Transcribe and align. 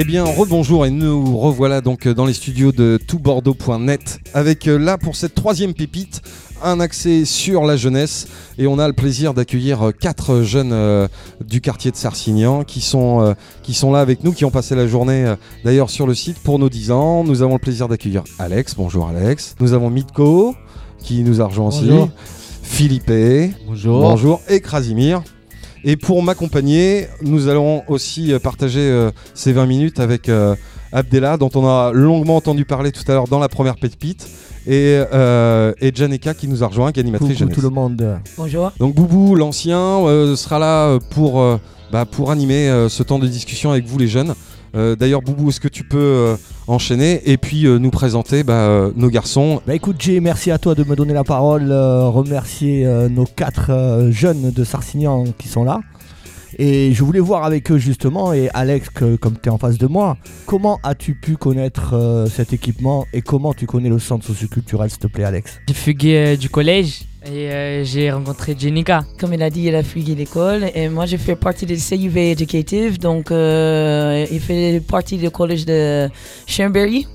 Eh 0.00 0.04
bien, 0.04 0.22
rebonjour 0.22 0.86
et 0.86 0.90
nous 0.90 1.36
revoilà 1.36 1.80
donc 1.80 2.06
dans 2.06 2.24
les 2.24 2.32
studios 2.32 2.70
de 2.70 3.00
toutbordeaux.net 3.04 4.20
avec 4.32 4.68
euh, 4.68 4.78
là 4.78 4.96
pour 4.96 5.16
cette 5.16 5.34
troisième 5.34 5.74
pépite 5.74 6.22
un 6.62 6.78
accès 6.78 7.24
sur 7.24 7.64
la 7.64 7.76
jeunesse 7.76 8.28
et 8.58 8.68
on 8.68 8.78
a 8.78 8.86
le 8.86 8.92
plaisir 8.92 9.34
d'accueillir 9.34 9.88
euh, 9.88 9.90
quatre 9.90 10.42
jeunes 10.42 10.70
euh, 10.72 11.08
du 11.44 11.60
quartier 11.60 11.90
de 11.90 11.96
Sarcignan 11.96 12.62
qui 12.62 12.80
sont, 12.80 13.22
euh, 13.22 13.34
qui 13.64 13.74
sont 13.74 13.90
là 13.90 13.98
avec 13.98 14.22
nous, 14.22 14.30
qui 14.30 14.44
ont 14.44 14.52
passé 14.52 14.76
la 14.76 14.86
journée 14.86 15.24
euh, 15.26 15.34
d'ailleurs 15.64 15.90
sur 15.90 16.06
le 16.06 16.14
site 16.14 16.38
pour 16.44 16.60
nos 16.60 16.68
10 16.68 16.92
ans. 16.92 17.24
Nous 17.24 17.42
avons 17.42 17.54
le 17.54 17.58
plaisir 17.58 17.88
d'accueillir 17.88 18.22
Alex, 18.38 18.76
bonjour 18.76 19.08
Alex. 19.08 19.56
Nous 19.58 19.72
avons 19.72 19.90
Mitko 19.90 20.54
qui 21.02 21.24
nous 21.24 21.40
a 21.40 21.46
rejoint 21.46 21.66
aussi. 21.66 21.86
Bonjour. 21.88 22.10
Philippe, 22.62 23.10
Bonjour. 23.66 24.00
bonjour 24.00 24.40
et 24.48 24.60
Krasimir. 24.60 25.24
Et 25.90 25.96
pour 25.96 26.22
m'accompagner, 26.22 27.06
nous 27.22 27.48
allons 27.48 27.82
aussi 27.88 28.30
euh, 28.34 28.38
partager 28.38 28.80
euh, 28.80 29.10
ces 29.32 29.54
20 29.54 29.64
minutes 29.64 30.00
avec 30.00 30.28
euh, 30.28 30.54
Abdella, 30.92 31.38
dont 31.38 31.48
on 31.54 31.66
a 31.66 31.92
longuement 31.94 32.36
entendu 32.36 32.66
parler 32.66 32.92
tout 32.92 33.04
à 33.08 33.12
l'heure 33.12 33.26
dans 33.26 33.38
la 33.38 33.48
première 33.48 33.76
pépite, 33.76 34.28
et, 34.66 35.00
euh, 35.14 35.72
et 35.80 35.90
Janeka 35.94 36.34
qui 36.34 36.46
nous 36.46 36.62
a 36.62 36.66
rejoint, 36.66 36.92
qui 36.92 37.00
est 37.00 37.04
animatrice 37.04 37.30
Coucou 37.30 37.38
jeunesse. 37.38 37.54
tout 37.54 37.62
le 37.62 37.70
monde. 37.70 38.18
Bonjour. 38.36 38.70
Donc 38.78 38.94
Boubou, 38.94 39.34
l'ancien, 39.34 39.78
euh, 39.78 40.36
sera 40.36 40.58
là 40.58 40.98
pour, 41.08 41.40
euh, 41.40 41.56
bah, 41.90 42.04
pour 42.04 42.30
animer 42.30 42.68
euh, 42.68 42.90
ce 42.90 43.02
temps 43.02 43.18
de 43.18 43.26
discussion 43.26 43.70
avec 43.70 43.86
vous 43.86 43.96
les 43.98 44.08
jeunes. 44.08 44.34
Euh, 44.76 44.96
D'ailleurs 44.96 45.22
Boubou, 45.22 45.48
est-ce 45.48 45.60
que 45.60 45.68
tu 45.68 45.84
peux 45.84 45.96
euh, 45.98 46.36
enchaîner 46.66 47.22
et 47.30 47.36
puis 47.38 47.66
euh, 47.66 47.78
nous 47.78 47.90
présenter 47.90 48.42
bah, 48.42 48.52
euh, 48.54 48.92
nos 48.96 49.08
garçons? 49.08 49.60
Bah 49.66 49.74
écoute 49.74 49.96
Jay, 49.98 50.20
merci 50.20 50.50
à 50.50 50.58
toi 50.58 50.74
de 50.74 50.84
me 50.84 50.94
donner 50.96 51.14
la 51.14 51.24
parole, 51.24 51.70
euh, 51.70 52.08
remercier 52.08 52.84
euh, 52.86 53.08
nos 53.08 53.24
quatre 53.24 53.70
euh, 53.70 54.10
jeunes 54.10 54.50
de 54.50 54.64
Sarcignan 54.64 55.24
qui 55.38 55.48
sont 55.48 55.64
là. 55.64 55.80
Et 56.58 56.92
je 56.92 57.04
voulais 57.04 57.20
voir 57.20 57.44
avec 57.44 57.70
eux 57.70 57.78
justement, 57.78 58.32
et 58.32 58.48
Alex, 58.52 58.88
que- 58.90 59.16
comme 59.16 59.34
tu 59.40 59.48
es 59.48 59.52
en 59.52 59.58
face 59.58 59.78
de 59.78 59.86
moi, 59.86 60.16
comment 60.46 60.80
as-tu 60.82 61.14
pu 61.14 61.36
connaître 61.36 61.94
euh, 61.94 62.26
cet 62.26 62.52
équipement 62.52 63.06
et 63.12 63.20
comment 63.22 63.54
tu 63.54 63.66
connais 63.66 63.88
le 63.88 63.98
centre 64.00 64.26
socioculturel, 64.26 64.90
s'il 64.90 64.98
te 64.98 65.06
plaît 65.06 65.24
Alex? 65.24 65.60
J'ai 65.68 65.74
fugué 65.74 66.16
euh, 66.16 66.36
du 66.36 66.48
collège 66.50 67.02
et 67.30 67.50
euh, 67.50 67.84
j'ai 67.84 68.10
rencontré 68.10 68.54
Jenica. 68.58 69.04
Comme 69.18 69.34
il 69.34 69.42
a 69.42 69.50
dit, 69.50 69.64
il 69.64 69.74
a 69.74 69.82
fui 69.82 70.02
l'école 70.02 70.70
et 70.74 70.88
moi 70.88 71.06
j'ai 71.06 71.18
fait 71.18 71.36
partie 71.36 71.66
de 71.66 71.74
CUV 71.74 72.30
Educative, 72.30 72.98
donc 72.98 73.30
euh, 73.30 74.26
il 74.30 74.40
fait 74.40 74.80
partie 74.80 75.18
du 75.18 75.30
collège 75.30 75.66
de 75.66 76.08
Chambéry. 76.46 77.06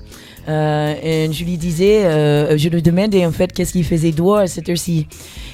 Euh, 0.46 0.94
et 1.02 1.32
je 1.32 1.44
lui 1.44 1.56
disais, 1.56 2.04
euh, 2.04 2.56
je 2.58 2.68
lui 2.68 2.82
demandais 2.82 3.24
en 3.24 3.32
fait 3.32 3.50
qu'est-ce 3.52 3.72
qu'il 3.72 3.84
faisait 3.84 4.12
dehors 4.12 4.38
à 4.38 4.46
cette 4.46 4.68
heure-ci. 4.68 5.06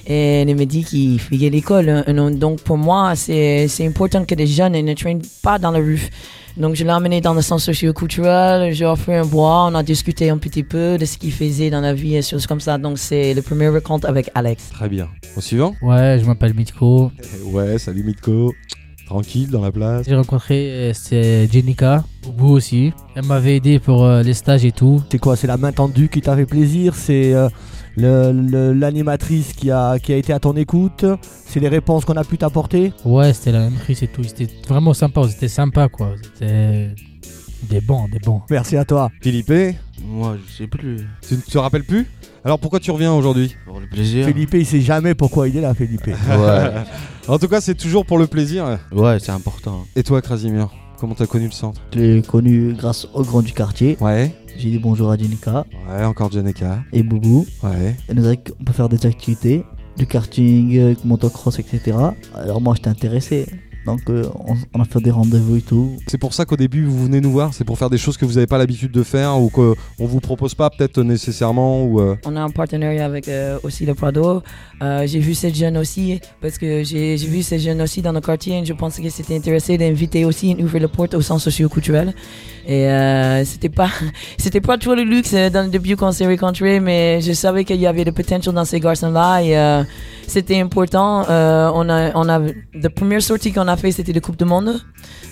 Et 0.06 0.42
il 0.42 0.56
me 0.56 0.64
dit 0.64 0.84
qu'il 0.84 1.20
fuyait 1.20 1.50
l'école. 1.50 2.04
Donc 2.36 2.60
pour 2.62 2.76
moi, 2.76 3.14
c'est 3.14 3.68
important 3.80 4.24
que 4.24 4.34
les 4.34 4.46
jeunes 4.46 4.72
ne 4.72 4.94
traînent 4.94 5.22
pas 5.42 5.58
dans 5.58 5.70
la 5.70 5.78
rue. 5.78 6.08
Donc 6.56 6.74
je 6.74 6.84
l'ai 6.84 6.92
emmené 6.92 7.20
dans 7.20 7.34
le 7.34 7.42
centre 7.42 7.62
socio-culturel, 7.62 8.72
j'ai 8.74 8.84
offert 8.84 9.22
un 9.22 9.26
bois, 9.26 9.66
on 9.70 9.74
a 9.74 9.82
discuté 9.82 10.30
un 10.30 10.38
petit 10.38 10.62
peu 10.62 10.98
de 10.98 11.04
ce 11.04 11.16
qu'il 11.16 11.32
faisait 11.32 11.70
dans 11.70 11.80
la 11.80 11.94
vie 11.94 12.16
et 12.16 12.22
choses 12.22 12.46
comme 12.46 12.60
ça. 12.60 12.76
Donc 12.78 12.98
c'est 12.98 13.34
le 13.34 13.42
premier 13.42 13.68
rencontre 13.68 14.08
avec 14.08 14.30
Alex. 14.34 14.70
Très 14.70 14.88
bien. 14.88 15.08
Au 15.36 15.40
suivant 15.40 15.74
Ouais, 15.82 16.18
je 16.20 16.26
m'appelle 16.26 16.54
Mitko. 16.54 17.12
Ouais, 17.52 17.78
salut 17.78 18.02
Mitko. 18.02 18.52
Tranquille 19.06 19.50
dans 19.50 19.60
la 19.62 19.72
place. 19.72 20.06
J'ai 20.08 20.14
rencontré 20.14 20.70
euh, 20.70 20.92
c'est 20.94 21.48
Jenica, 21.52 22.04
Boubou 22.22 22.50
aussi. 22.52 22.92
Elle 23.16 23.24
m'avait 23.24 23.56
aidé 23.56 23.80
pour 23.80 24.04
euh, 24.04 24.22
les 24.22 24.34
stages 24.34 24.64
et 24.64 24.70
tout. 24.70 25.02
C'est 25.10 25.18
quoi 25.18 25.34
C'est 25.34 25.48
la 25.48 25.56
main 25.56 25.72
tendue 25.72 26.08
qui 26.08 26.20
t'a 26.20 26.36
fait 26.36 26.46
plaisir 26.46 26.94
C'est 26.94 27.34
euh, 27.34 27.48
l'animatrice 28.00 29.52
qui 29.52 29.70
a, 29.70 29.98
qui 29.98 30.12
a 30.12 30.16
été 30.16 30.32
à 30.32 30.38
ton 30.38 30.54
écoute 30.56 31.04
C'est 31.46 31.60
les 31.60 31.68
réponses 31.68 32.04
qu'on 32.04 32.16
a 32.16 32.24
pu 32.24 32.38
t'apporter? 32.38 32.92
Ouais, 33.04 33.32
c'était 33.32 33.52
la 33.52 33.60
même 33.60 33.74
crise 33.78 34.02
et 34.02 34.08
tout. 34.08 34.22
C'était 34.24 34.48
vraiment 34.68 34.94
sympa. 34.94 35.22
C'était 35.28 35.48
sympa 35.48 35.88
quoi. 35.88 36.12
C'était 36.22 36.94
des 37.68 37.80
bons, 37.80 38.08
des 38.08 38.18
bons. 38.18 38.42
Merci 38.50 38.76
à 38.76 38.84
toi. 38.84 39.10
Philippe, 39.20 39.52
Moi, 40.04 40.36
je 40.46 40.52
sais 40.62 40.66
plus. 40.66 41.06
tu 41.26 41.34
ne 41.34 41.40
te 41.40 41.58
rappelles 41.58 41.84
plus? 41.84 42.06
Alors 42.44 42.58
pourquoi 42.58 42.80
tu 42.80 42.90
reviens 42.90 43.12
aujourd'hui? 43.12 43.54
Pour 43.66 43.80
le 43.80 43.86
plaisir. 43.86 44.26
Philippe, 44.26 44.54
il 44.54 44.64
sait 44.64 44.80
jamais 44.80 45.14
pourquoi 45.14 45.46
il 45.48 45.56
est 45.58 45.60
là, 45.60 45.74
Philippe. 45.74 46.06
Ouais, 46.06 46.14
En 47.28 47.38
tout 47.38 47.48
cas, 47.48 47.60
c'est 47.60 47.74
toujours 47.74 48.06
pour 48.06 48.16
le 48.18 48.26
plaisir. 48.26 48.78
ouais 48.92 49.18
c'est 49.20 49.32
important. 49.32 49.84
Et 49.94 50.02
toi, 50.02 50.22
Krasimir? 50.22 50.70
Comment 51.00 51.14
t'as 51.14 51.26
connu 51.26 51.46
le 51.46 51.50
centre 51.52 51.80
Je 51.94 51.98
l'ai 51.98 52.22
connu 52.22 52.74
grâce 52.74 53.08
au 53.14 53.22
grand 53.22 53.40
du 53.40 53.52
quartier. 53.54 53.96
Ouais. 54.02 54.34
J'ai 54.58 54.70
dit 54.72 54.78
bonjour 54.78 55.10
à 55.10 55.16
Jenica 55.16 55.64
Ouais, 55.88 56.04
encore 56.04 56.30
Janeka. 56.30 56.80
et 56.92 57.02
Boubou. 57.02 57.46
Ouais. 57.62 57.96
Elle 58.06 58.16
nous 58.16 58.26
a 58.26 58.32
dit 58.36 58.38
qu'on 58.42 58.62
peut 58.64 58.72
faire 58.74 58.90
des 58.90 59.06
activités, 59.06 59.64
du 59.96 60.06
karting, 60.06 60.96
motocross, 61.04 61.58
etc. 61.58 61.96
Alors 62.34 62.60
moi 62.60 62.74
j'étais 62.76 62.90
intéressé. 62.90 63.46
Donc 63.86 64.00
euh, 64.08 64.24
on, 64.46 64.56
on 64.74 64.80
a 64.80 64.84
fait 64.84 65.00
des 65.00 65.10
rendez-vous 65.10 65.56
et 65.56 65.62
tout. 65.62 65.96
C'est 66.06 66.18
pour 66.18 66.34
ça 66.34 66.44
qu'au 66.44 66.56
début 66.56 66.84
vous 66.84 67.04
venez 67.04 67.20
nous 67.20 67.30
voir, 67.30 67.54
c'est 67.54 67.64
pour 67.64 67.78
faire 67.78 67.90
des 67.90 67.98
choses 67.98 68.16
que 68.16 68.24
vous 68.24 68.34
n'avez 68.34 68.46
pas 68.46 68.58
l'habitude 68.58 68.92
de 68.92 69.02
faire 69.02 69.40
ou 69.40 69.48
qu'on 69.48 69.74
vous 69.98 70.20
propose 70.20 70.54
pas 70.54 70.70
peut-être 70.70 71.02
nécessairement 71.02 71.84
ou 71.84 72.00
euh, 72.00 72.16
On 72.26 72.36
a 72.36 72.42
un 72.42 72.50
partenariat 72.50 73.04
avec 73.04 73.28
euh, 73.28 73.58
aussi 73.62 73.86
le 73.86 73.94
Prado. 73.94 74.42
Euh, 74.82 75.06
j'ai 75.06 75.18
vu 75.18 75.34
cette 75.34 75.54
jeune 75.54 75.76
aussi 75.76 76.20
parce 76.40 76.58
que 76.58 76.82
j'ai 76.82 77.16
j'ai 77.16 77.26
vu 77.26 77.42
cette 77.42 77.60
jeune 77.60 77.80
aussi 77.82 78.02
dans 78.02 78.12
le 78.12 78.20
quartier 78.20 78.58
et 78.58 78.64
je 78.64 78.72
pensais 78.72 79.02
que 79.02 79.10
c'était 79.10 79.36
intéressé 79.36 79.78
d'inviter 79.78 80.24
aussi 80.24 80.56
ouvrir 80.60 80.82
la 80.82 80.88
porte 80.88 81.14
au 81.14 81.20
centre 81.22 81.42
socio-culturel. 81.42 82.14
Et 82.66 82.88
euh, 82.88 83.44
c'était 83.44 83.68
pas 83.68 83.88
c'était 84.38 84.60
pas 84.60 84.78
trop 84.78 84.94
le 84.94 85.02
luxe 85.02 85.32
dans 85.32 85.64
le 85.64 85.70
début 85.70 85.96
qu'on 85.96 86.12
s'est 86.12 86.26
rencontrés, 86.26 86.80
mais 86.80 87.20
je 87.20 87.32
savais 87.32 87.64
qu'il 87.64 87.80
y 87.80 87.86
avait 87.86 88.04
le 88.04 88.12
potentiel 88.12 88.54
dans 88.54 88.64
ces 88.64 88.80
garçons-là 88.80 89.40
et 89.40 89.56
euh, 89.58 89.82
c'était 90.26 90.60
important. 90.60 91.24
Euh, 91.28 91.70
on 91.74 91.88
a 91.88 92.12
on 92.14 92.28
a 92.28 92.40
la 92.74 92.90
première 92.90 93.22
sortie 93.22 93.52
qu'on 93.52 93.66
fait 93.76 93.92
c'était 93.92 94.12
de 94.12 94.20
Coupe 94.20 94.36
du 94.36 94.44
Monde 94.44 94.80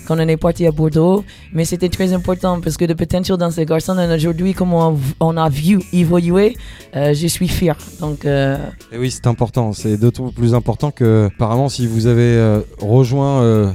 quand 0.07 0.15
on 0.17 0.27
est 0.27 0.37
parti 0.37 0.65
à 0.65 0.71
Bordeaux, 0.71 1.23
mais 1.53 1.65
c'était 1.65 1.89
très 1.89 2.13
important 2.13 2.61
parce 2.61 2.77
que 2.77 2.85
le 2.85 2.95
potentiel 2.95 3.37
dans 3.37 3.51
ces 3.51 3.65
garçons 3.65 3.97
aujourd'hui 4.13 4.53
comme 4.53 4.73
on, 4.73 5.37
a 5.37 5.49
vu 5.49 5.79
évoluer, 5.93 6.57
euh, 6.95 7.13
je 7.13 7.27
suis 7.27 7.47
fier. 7.47 7.77
Donc 7.99 8.25
euh, 8.25 8.57
oui, 8.97 9.11
c'est 9.11 9.27
important. 9.27 9.73
C'est 9.73 9.97
d'autant 9.97 10.29
plus 10.31 10.53
important 10.53 10.91
que, 10.91 11.29
apparemment, 11.33 11.69
si 11.69 11.87
vous 11.87 12.07
avez 12.07 12.35
euh, 12.35 12.61
rejoint, 12.81 13.41
euh, 13.41 13.71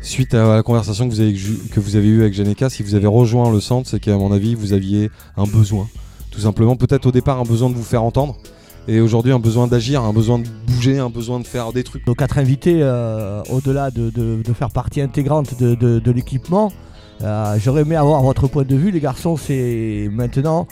suite 0.00 0.34
à 0.34 0.56
la 0.56 0.62
conversation 0.62 1.08
que 1.08 1.14
vous, 1.14 1.20
avez, 1.20 1.34
que 1.34 1.80
vous 1.80 1.96
avez 1.96 2.08
eue 2.08 2.20
avec 2.20 2.34
Janeka, 2.34 2.70
si 2.70 2.82
vous 2.82 2.94
avez 2.94 3.06
rejoint 3.06 3.50
le 3.50 3.60
centre, 3.60 3.88
c'est 3.88 4.00
qu'à 4.00 4.16
mon 4.16 4.32
avis, 4.32 4.54
vous 4.54 4.72
aviez 4.72 5.10
un 5.36 5.44
besoin. 5.44 5.88
Tout 6.30 6.40
simplement, 6.40 6.76
peut-être 6.76 7.06
au 7.06 7.12
départ, 7.12 7.40
un 7.40 7.44
besoin 7.44 7.70
de 7.70 7.74
vous 7.74 7.82
faire 7.82 8.02
entendre. 8.02 8.36
Et 8.86 9.00
aujourd'hui, 9.00 9.32
un 9.32 9.38
besoin 9.38 9.66
d'agir, 9.66 10.02
un 10.02 10.12
besoin 10.12 10.38
de 10.38 10.46
bouger, 10.66 10.98
un 10.98 11.08
besoin 11.08 11.40
de 11.40 11.46
faire 11.46 11.72
des 11.72 11.84
trucs. 11.84 12.06
Nos 12.06 12.14
quatre 12.14 12.36
invités, 12.38 12.80
euh, 12.82 13.42
au-delà 13.50 13.90
de, 13.90 14.10
de- 14.10 14.42
de 14.42 14.52
faire 14.52 14.70
partie 14.70 15.00
intégrante 15.00 15.58
de, 15.58 15.74
de- 15.74 16.10
l'équipement, 16.10 16.70
euh, 17.22 17.56
j'aurais 17.58 17.82
aimé 17.82 17.96
avoir 17.96 18.22
votre 18.22 18.46
point 18.46 18.64
de 18.64 18.76
vue, 18.76 18.90
les 18.90 19.00
garçons. 19.00 19.36
C'est 19.38 20.08
maintenant 20.12 20.66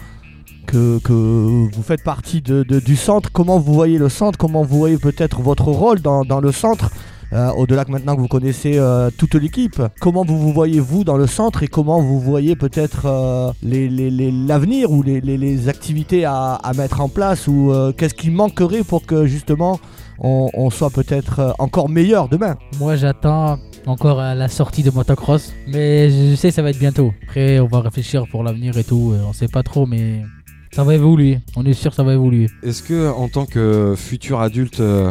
que, 0.66 0.98
que 0.98 1.12
vous 1.12 1.82
faites 1.82 2.04
partie 2.04 2.42
du 2.42 2.96
centre. 2.96 3.30
Comment 3.32 3.58
vous 3.58 3.72
voyez 3.72 3.96
le 3.98 4.10
centre? 4.10 4.36
Comment 4.38 4.62
vous 4.62 4.78
voyez 4.78 4.98
peut-être 4.98 5.40
votre 5.40 5.68
rôle 5.68 6.00
dans, 6.00 6.24
dans 6.24 6.40
le 6.40 6.52
centre? 6.52 6.90
Au-delà 7.32 7.84
que 7.84 7.90
maintenant 7.90 8.14
que 8.14 8.20
vous 8.20 8.28
connaissez 8.28 8.74
euh, 8.78 9.10
toute 9.16 9.34
l'équipe, 9.34 9.80
comment 10.00 10.24
vous 10.24 10.38
vous 10.38 10.52
voyez 10.52 10.80
vous 10.80 11.02
dans 11.02 11.16
le 11.16 11.26
centre 11.26 11.62
et 11.62 11.68
comment 11.68 12.00
vous 12.00 12.20
voyez 12.20 12.56
peut-être 12.56 13.06
euh, 13.06 13.50
les- 13.62 13.88
les- 13.88 14.10
les- 14.10 14.30
l'avenir 14.30 14.90
ou 14.90 15.02
les, 15.02 15.20
les- 15.22 15.38
les 15.38 15.68
activités 15.68 16.24
à, 16.26 16.54
à 16.54 16.72
mettre 16.74 17.00
en 17.00 17.08
place 17.08 17.48
ou 17.48 17.72
euh, 17.72 17.92
qu'est-ce 17.92 18.14
qui 18.14 18.30
manquerait 18.30 18.82
pour 18.84 19.06
que 19.06 19.24
justement 19.26 19.80
on, 20.18 20.50
on 20.52 20.68
soit 20.70 20.90
peut-être 20.90 21.40
euh, 21.40 21.50
encore 21.58 21.88
meilleur 21.88 22.28
demain? 22.28 22.56
Moi, 22.78 22.96
j'attends 22.96 23.58
encore 23.86 24.20
euh, 24.20 24.34
la 24.34 24.48
sortie 24.48 24.82
de 24.82 24.90
motocross. 24.90 25.52
Mais 25.66 26.10
je 26.10 26.34
sais, 26.36 26.50
ça 26.50 26.62
va 26.62 26.70
être 26.70 26.78
bientôt. 26.78 27.12
Après, 27.24 27.58
on 27.60 27.66
va 27.66 27.80
réfléchir 27.80 28.24
pour 28.30 28.44
l'avenir 28.44 28.76
et 28.76 28.84
tout. 28.84 29.12
Euh, 29.14 29.22
On 29.26 29.32
sait 29.32 29.48
pas 29.48 29.62
trop, 29.62 29.86
mais 29.86 30.22
ça 30.70 30.84
va 30.84 30.94
évoluer. 30.94 31.40
On 31.56 31.64
est 31.64 31.72
sûr 31.72 31.90
que 31.90 31.96
ça 31.96 32.02
va 32.04 32.12
évoluer. 32.12 32.48
Est-ce 32.62 32.82
que, 32.82 33.10
en 33.10 33.28
tant 33.28 33.46
que 33.46 33.94
futur 33.96 34.40
adulte, 34.40 34.80
euh, 34.80 35.10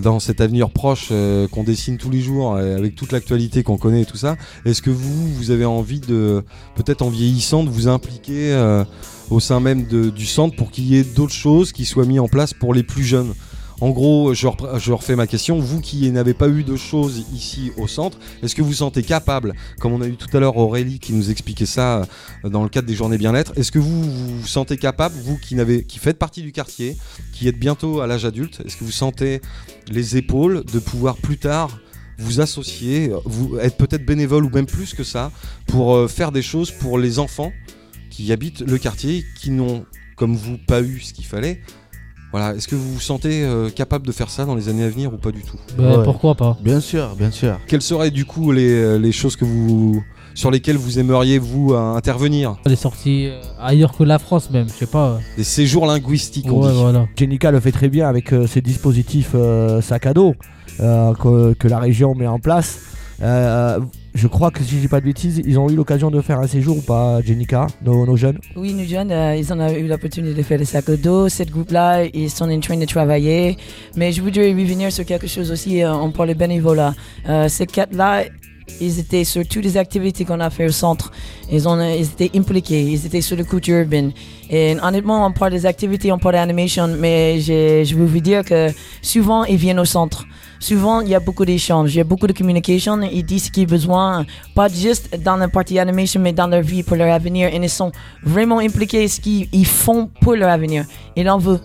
dans 0.00 0.20
cet 0.20 0.40
avenir 0.40 0.70
proche 0.70 1.08
euh, 1.10 1.48
qu'on 1.48 1.64
dessine 1.64 1.98
tous 1.98 2.10
les 2.10 2.20
jours, 2.20 2.58
et 2.58 2.74
avec 2.74 2.94
toute 2.94 3.12
l'actualité 3.12 3.62
qu'on 3.62 3.76
connaît 3.76 4.02
et 4.02 4.06
tout 4.06 4.16
ça, 4.16 4.36
est-ce 4.64 4.82
que 4.82 4.90
vous, 4.90 5.28
vous 5.34 5.50
avez 5.50 5.64
envie 5.64 6.00
de, 6.00 6.42
peut-être 6.74 7.02
en 7.02 7.10
vieillissant, 7.10 7.64
de 7.64 7.70
vous 7.70 7.88
impliquer 7.88 8.52
euh, 8.52 8.84
au 9.30 9.40
sein 9.40 9.60
même 9.60 9.84
du 9.84 10.26
centre 10.26 10.56
pour 10.56 10.70
qu'il 10.70 10.84
y 10.84 10.96
ait 10.96 11.04
d'autres 11.04 11.32
choses 11.32 11.72
qui 11.72 11.84
soient 11.84 12.06
mises 12.06 12.20
en 12.20 12.28
place 12.28 12.54
pour 12.54 12.74
les 12.74 12.82
plus 12.82 13.04
jeunes? 13.04 13.32
En 13.82 13.90
gros, 13.90 14.32
je, 14.32 14.46
refais 14.92 15.16
ma 15.16 15.26
question. 15.26 15.58
Vous 15.58 15.80
qui 15.80 16.08
n'avez 16.12 16.34
pas 16.34 16.48
eu 16.48 16.62
de 16.62 16.76
choses 16.76 17.26
ici 17.34 17.72
au 17.76 17.88
centre, 17.88 18.16
est-ce 18.40 18.54
que 18.54 18.62
vous 18.62 18.74
sentez 18.74 19.02
capable, 19.02 19.54
comme 19.80 19.92
on 19.92 20.00
a 20.00 20.06
eu 20.06 20.14
tout 20.14 20.28
à 20.36 20.38
l'heure 20.38 20.56
Aurélie 20.56 21.00
qui 21.00 21.12
nous 21.12 21.32
expliquait 21.32 21.66
ça 21.66 22.06
euh, 22.44 22.48
dans 22.48 22.62
le 22.62 22.68
cadre 22.68 22.86
des 22.86 22.94
journées 22.94 23.18
bien-être, 23.18 23.52
est-ce 23.56 23.72
que 23.72 23.80
vous 23.80 24.04
vous 24.04 24.46
sentez 24.46 24.76
capable, 24.76 25.16
vous 25.24 25.36
qui, 25.36 25.56
n'avez, 25.56 25.84
faites 25.98 26.16
partie 26.16 26.42
du 26.42 26.52
quartier, 26.52 26.96
qui 27.32 27.48
êtes 27.48 27.58
bientôt 27.58 28.00
à 28.00 28.06
l'âge 28.06 28.24
adulte, 28.24 28.62
est-ce 28.64 28.76
que 28.76 28.84
vous 28.84 28.92
sentez 28.92 29.40
les 29.88 30.16
épaules 30.16 30.62
de 30.72 30.78
pouvoir 30.78 31.16
plus 31.16 31.38
tard 31.38 31.80
vous 32.18 32.40
associer, 32.40 33.10
vous 33.24 33.58
être 33.58 33.76
peut-être 33.76 34.06
bénévole 34.06 34.44
ou 34.44 34.50
même 34.50 34.66
plus 34.66 34.94
que 34.94 35.02
ça, 35.02 35.32
pour 35.66 35.96
euh, 35.96 36.06
faire 36.06 36.30
des 36.30 36.42
choses 36.42 36.70
pour 36.70 37.00
les 37.00 37.18
enfants 37.18 37.52
qui 38.10 38.30
habitent 38.30 38.60
le 38.60 38.78
quartier, 38.78 39.24
qui 39.40 39.50
n'ont, 39.50 39.84
comme 40.14 40.36
vous, 40.36 40.56
pas 40.56 40.82
eu 40.82 41.00
ce 41.00 41.12
qu'il 41.12 41.26
fallait 41.26 41.60
Voilà, 42.32 42.54
est-ce 42.54 42.66
que 42.66 42.74
vous 42.74 42.94
vous 42.94 43.00
sentez 43.00 43.44
euh, 43.44 43.68
capable 43.70 44.06
de 44.06 44.12
faire 44.12 44.30
ça 44.30 44.44
dans 44.46 44.54
les 44.54 44.68
années 44.70 44.84
à 44.84 44.88
venir 44.88 45.12
ou 45.12 45.18
pas 45.18 45.30
du 45.30 45.42
tout? 45.42 45.58
Bah, 45.76 45.98
Ouais. 45.98 46.04
Pourquoi 46.04 46.34
pas 46.34 46.56
Bien 46.62 46.80
sûr, 46.80 47.14
bien 47.16 47.30
sûr. 47.30 47.58
Quelles 47.66 47.82
seraient 47.82 48.10
du 48.10 48.24
coup 48.24 48.52
les, 48.52 48.72
euh, 48.72 48.96
les 48.98 49.12
choses 49.12 49.36
que 49.36 49.44
vous 49.44 50.02
sur 50.34 50.50
lesquelles 50.50 50.78
vous 50.78 50.98
aimeriez 50.98 51.38
vous 51.38 51.74
intervenir? 51.74 52.56
Les 52.64 52.74
sorties 52.76 53.26
euh, 53.26 53.38
ailleurs 53.60 53.92
que 53.94 54.02
la 54.02 54.18
France 54.18 54.50
même, 54.50 54.66
je 54.66 54.72
sais 54.72 54.86
pas. 54.86 55.18
Des 55.36 55.44
séjours 55.44 55.84
linguistiques, 55.84 56.50
on 56.50 56.62
Ouais, 56.64 56.72
dit. 56.72 56.78
voilà. 56.80 57.06
Jenica 57.18 57.50
le 57.50 57.60
fait 57.60 57.70
très 57.72 57.90
bien 57.90 58.08
avec 58.08 58.32
euh, 58.32 58.46
ses 58.46 58.62
dispositifs 58.62 59.32
euh, 59.34 59.82
sac 59.82 60.06
à 60.06 60.14
dos 60.14 60.34
euh, 60.80 61.12
que, 61.14 61.52
que 61.52 61.68
la 61.68 61.78
région 61.80 62.14
met 62.14 62.26
en 62.26 62.38
place. 62.38 62.78
Je 64.14 64.26
crois 64.28 64.50
que 64.50 64.62
si 64.62 64.76
je 64.76 64.80
dis 64.80 64.88
pas 64.88 65.00
de 65.00 65.06
bêtises, 65.06 65.40
ils 65.44 65.58
ont 65.58 65.70
eu 65.70 65.74
l'occasion 65.74 66.10
de 66.10 66.20
faire 66.20 66.38
un 66.38 66.46
séjour 66.46 66.76
ou 66.76 66.82
pas, 66.82 67.22
Jenica, 67.22 67.66
nos, 67.82 68.04
nos 68.04 68.16
jeunes 68.16 68.38
Oui, 68.56 68.74
nous 68.74 68.84
jeunes, 68.84 69.10
euh, 69.10 69.34
ils 69.36 69.50
ont 69.52 69.68
eu 69.70 69.86
l'opportunité 69.86 70.34
de 70.34 70.42
faire 70.42 70.58
des 70.58 70.66
sacs 70.66 70.90
dos. 71.00 71.30
Cette 71.30 71.50
groupe-là, 71.50 72.04
ils 72.04 72.30
sont 72.30 72.50
en 72.50 72.60
train 72.60 72.76
de 72.76 72.84
travailler. 72.84 73.56
Mais 73.96 74.12
je 74.12 74.20
voudrais 74.20 74.50
revenir 74.50 74.92
sur 74.92 75.06
quelque 75.06 75.26
chose 75.26 75.50
aussi. 75.50 75.82
euh, 75.82 75.94
on 75.94 76.10
parle 76.10 76.28
de 76.30 76.34
bénévolat. 76.34 76.94
Euh, 77.26 77.48
ces 77.48 77.64
quatre-là, 77.66 78.24
ils 78.82 78.98
étaient 78.98 79.24
sur 79.24 79.46
toutes 79.48 79.64
les 79.64 79.78
activités 79.78 80.26
qu'on 80.26 80.40
a 80.40 80.50
fait 80.50 80.66
au 80.66 80.70
centre. 80.72 81.10
Ils, 81.50 81.66
ont, 81.66 81.78
euh, 81.78 81.94
ils 81.98 82.04
étaient 82.04 82.30
impliqués. 82.38 82.82
Ils 82.82 83.06
étaient 83.06 83.22
sur 83.22 83.36
le 83.36 83.44
culture 83.44 83.76
urbaine. 83.80 84.12
Et 84.50 84.76
honnêtement, 84.82 85.24
on 85.26 85.32
parle 85.32 85.52
des 85.52 85.64
activités, 85.64 86.12
on 86.12 86.18
parle 86.18 86.34
d'animation. 86.34 86.86
Mais 86.98 87.40
je, 87.40 87.82
je 87.82 87.94
veux 87.94 88.04
vous 88.04 88.20
dire 88.20 88.44
que 88.44 88.68
souvent, 89.00 89.44
ils 89.44 89.56
viennent 89.56 89.80
au 89.80 89.86
centre. 89.86 90.26
Souvent, 90.62 91.00
il 91.00 91.08
y 91.08 91.14
a 91.16 91.18
beaucoup 91.18 91.44
d'échanges, 91.44 91.92
il 91.92 91.98
y 91.98 92.00
a 92.00 92.04
beaucoup 92.04 92.28
de 92.28 92.32
communication. 92.32 93.00
Ils 93.02 93.24
disent 93.24 93.46
ce 93.46 93.50
qu'ils 93.50 93.64
ont 93.64 93.66
besoin, 93.66 94.24
pas 94.54 94.68
juste 94.68 95.12
dans 95.20 95.34
la 95.34 95.48
partie 95.48 95.76
animation, 95.80 96.20
mais 96.20 96.32
dans 96.32 96.46
leur 96.46 96.62
vie, 96.62 96.84
pour 96.84 96.96
leur 96.96 97.12
avenir. 97.12 97.52
Et 97.52 97.56
ils 97.56 97.68
sont 97.68 97.90
vraiment 98.22 98.60
impliqués 98.60 99.08
ce 99.08 99.20
qu'ils 99.20 99.48
ils 99.52 99.66
font 99.66 100.08
pour 100.20 100.36
leur 100.36 100.50
avenir. 100.50 100.84
Ils 101.16 101.28
en 101.28 101.38
veulent. 101.38 101.58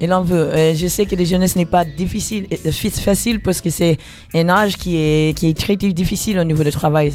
Ils 0.00 0.12
en. 0.12 0.24
Euh, 0.30 0.74
je 0.74 0.86
sais 0.86 1.04
que 1.06 1.14
la 1.14 1.24
jeunesse 1.24 1.56
n'est 1.56 1.66
pas 1.66 1.84
difficile, 1.84 2.46
euh, 2.66 2.72
facile 2.72 3.40
parce 3.40 3.60
que 3.60 3.68
c'est 3.70 3.98
un 4.34 4.48
âge 4.48 4.76
qui 4.76 4.96
est, 4.96 5.36
qui 5.36 5.48
est 5.48 5.56
très 5.58 5.76
difficile 5.76 6.38
au 6.38 6.44
niveau 6.44 6.64
du 6.64 6.70
travail. 6.70 7.12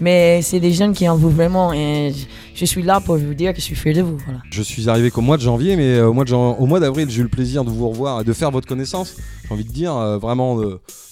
Mais 0.00 0.40
c'est 0.42 0.60
des 0.60 0.72
jeunes 0.72 0.92
qui 0.92 1.08
en 1.08 1.16
veulent 1.16 1.32
vraiment. 1.32 1.72
Et 1.72 2.12
je, 2.54 2.64
suis 2.64 2.82
là 2.82 3.00
pour 3.00 3.16
vous 3.16 3.34
dire 3.34 3.52
que 3.52 3.58
je 3.58 3.64
suis 3.64 3.74
fier 3.74 3.92
de 3.94 4.02
vous. 4.02 4.18
Je 4.50 4.62
suis 4.62 4.88
arrivé 4.88 5.10
qu'au 5.10 5.20
mois 5.20 5.36
de 5.36 5.42
janvier, 5.42 5.76
mais 5.76 5.96
euh, 5.98 6.06
au 6.08 6.66
mois 6.66 6.80
d'avril, 6.80 7.08
j'ai 7.10 7.20
eu 7.20 7.24
le 7.24 7.28
plaisir 7.28 7.64
de 7.64 7.70
vous 7.70 7.88
revoir 7.88 8.20
et 8.20 8.24
de 8.24 8.32
faire 8.32 8.50
votre 8.50 8.68
connaissance. 8.68 9.16
J'ai 9.44 9.54
envie 9.54 9.64
de 9.64 9.72
dire 9.72 9.96
euh, 9.96 10.18
vraiment 10.18 10.60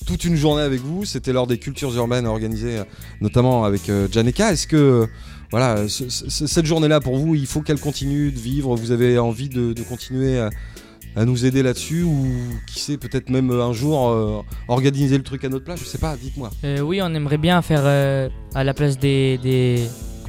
toute 0.06 0.25
une 0.25 0.37
journée 0.37 0.62
avec 0.62 0.81
vous. 0.81 1.05
C'était 1.05 1.32
lors 1.32 1.46
des 1.49 1.58
cultures 1.58 1.94
urbaines 1.96 2.26
organisées, 2.26 2.81
notamment 3.20 3.64
avec 3.64 3.88
euh, 3.88 4.06
Janeka. 4.11 4.52
Est-ce 4.52 4.67
que 4.69 5.08
voilà, 5.50 5.88
ce- 5.88 6.08
ce- 6.08 6.46
cette 6.46 6.67
journée-là 6.67 7.00
pour 7.00 7.17
vous, 7.17 7.34
il 7.34 7.46
faut 7.46 7.62
qu'elle 7.62 7.81
continue 7.81 8.31
de 8.31 8.38
vivre? 8.38 8.76
Vous 8.76 8.90
avez 8.93 9.19
envie 9.19 9.49
de, 9.49 9.73
continuer 9.82 10.38
à 11.17 11.25
nous 11.25 11.47
aider 11.47 11.63
là-dessus 11.63 12.03
ou 12.03 12.27
qui 12.67 12.79
sait 12.81 12.99
peut-être 12.99 13.31
même 13.31 13.51
euh, 13.51 13.65
un 13.65 13.73
jour 13.73 14.09
euh, 14.11 14.43
organiser 14.69 15.17
le 15.17 15.25
truc 15.25 15.45
à 15.45 15.49
notre 15.49 15.65
place 15.65 15.81
Je 15.81 15.87
sais 15.87 15.99
pas. 15.99 16.15
Dites-moi. 16.17 16.51
Euh, 16.65 16.81
oui, 16.81 17.01
on 17.03 17.13
aimerait 17.15 17.39
bien 17.39 17.63
faire 17.63 17.83
euh, 17.85 18.29
à 18.55 18.65
la 18.65 18.75
place 18.75 18.99
des, 18.99 19.39
des 19.39 19.83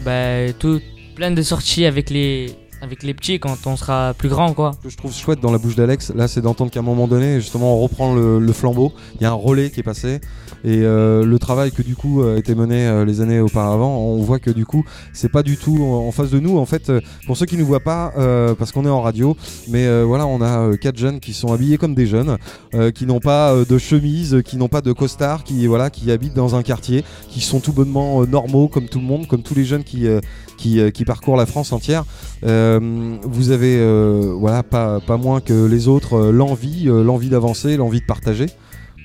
bah, 0.06 0.52
tout, 0.58 0.80
plein 1.16 1.32
de 1.32 1.42
sorties 1.42 1.86
avec 1.86 2.10
les, 2.10 2.56
avec 2.82 3.04
les 3.04 3.14
petits 3.14 3.40
quand 3.40 3.68
on 3.68 3.76
sera 3.76 4.14
plus 4.14 4.30
grand, 4.30 4.54
quoi. 4.54 4.72
Ce 4.80 4.84
que 4.84 4.90
je 4.90 4.98
trouve 4.98 5.14
chouette 5.14 5.42
dans 5.42 5.52
la 5.52 5.58
bouche 5.58 5.76
d'Alex, 5.76 6.14
là, 6.16 6.28
c'est 6.28 6.42
d'entendre 6.42 6.72
qu'à 6.72 6.80
un 6.80 6.84
moment 6.84 7.08
donné, 7.08 7.42
justement, 7.42 7.76
on 7.76 7.82
reprend 7.82 8.16
le, 8.16 8.40
le 8.40 8.54
flambeau. 8.54 8.94
Il 9.16 9.24
y 9.24 9.26
a 9.26 9.32
un 9.32 9.34
relais 9.34 9.70
qui 9.70 9.82
est 9.82 9.84
passé. 9.84 10.22
Et 10.64 10.82
euh, 10.82 11.26
le 11.26 11.40
travail 11.40 11.72
que 11.72 11.82
du 11.82 11.96
coup 11.96 12.24
a 12.24 12.38
été 12.38 12.56
mené 12.56 12.88
euh, 12.88 13.06
les 13.06 13.22
années 13.22 13.40
auparavant, 13.40 13.98
on 13.98 14.22
voit 14.22 14.40
que 14.40 14.52
du 14.52 14.66
coup, 14.66 14.84
c'est 15.14 15.32
pas 15.32 15.44
du 15.44 15.58
tout 15.58 15.84
en 15.84 16.12
face 16.12 16.30
de 16.32 16.40
nous. 16.40 16.58
En 16.58 16.66
fait, 16.66 16.90
euh, 16.90 17.02
pour 17.26 17.38
ceux 17.38 17.46
qui 17.46 17.58
ne 17.58 17.64
voient 17.64 17.80
pas, 17.80 18.14
euh, 18.18 18.56
parce 18.56 18.72
qu'on 18.72 18.86
est 18.86 18.90
en 18.90 19.02
radio, 19.02 19.36
mais 19.70 19.86
euh, 19.86 20.04
voilà, 20.06 20.26
on 20.26 20.42
a 20.42 20.60
euh, 20.60 20.76
quatre 20.76 20.98
jeunes 20.98 21.20
qui 21.20 21.34
sont 21.34 21.54
habillés 21.54 21.78
comme 21.78 21.96
des 21.96 22.08
jeunes, 22.08 22.38
euh, 22.74 22.92
qui 22.92 23.06
n'ont 23.06 23.20
pas 23.20 23.54
euh, 23.54 23.66
de 23.66 23.78
chemise, 23.78 24.42
qui 24.44 24.58
n'ont 24.58 24.68
pas 24.68 24.82
de 24.82 24.92
costard, 24.92 25.44
qui 25.44 25.68
voilà, 25.68 25.90
qui 25.90 26.12
habitent 26.12 26.34
dans 26.36 26.56
un 26.56 26.64
quartier, 26.64 27.04
qui 27.30 27.42
sont 27.42 27.60
tout 27.60 27.74
bonnement 27.74 28.22
euh, 28.22 28.26
normaux 28.26 28.68
comme 28.68 28.88
tout 28.88 29.00
le 29.00 29.06
monde, 29.06 29.28
comme 29.28 29.44
tous 29.44 29.56
les 29.56 29.66
jeunes 29.66 29.84
qui 29.84 30.08
euh, 30.08 30.20
qui, 30.58 30.80
euh, 30.80 30.90
qui 30.90 31.06
parcourent 31.06 31.38
la 31.38 31.46
France 31.46 31.72
entière. 31.72 32.04
Euh, 32.44 33.18
vous 33.24 33.52
avez 33.52 33.78
euh, 33.78 34.34
voilà 34.38 34.64
pas, 34.64 35.00
pas 35.00 35.18
moins 35.18 35.40
que 35.40 35.66
les 35.66 35.88
autres 35.88 36.16
euh, 36.16 36.32
l'envie, 36.32 36.90
euh, 36.90 37.04
l'envie 37.04 37.30
d'avancer, 37.30 37.78
l'envie 37.78 38.02
de 38.02 38.06
partager. 38.06 38.48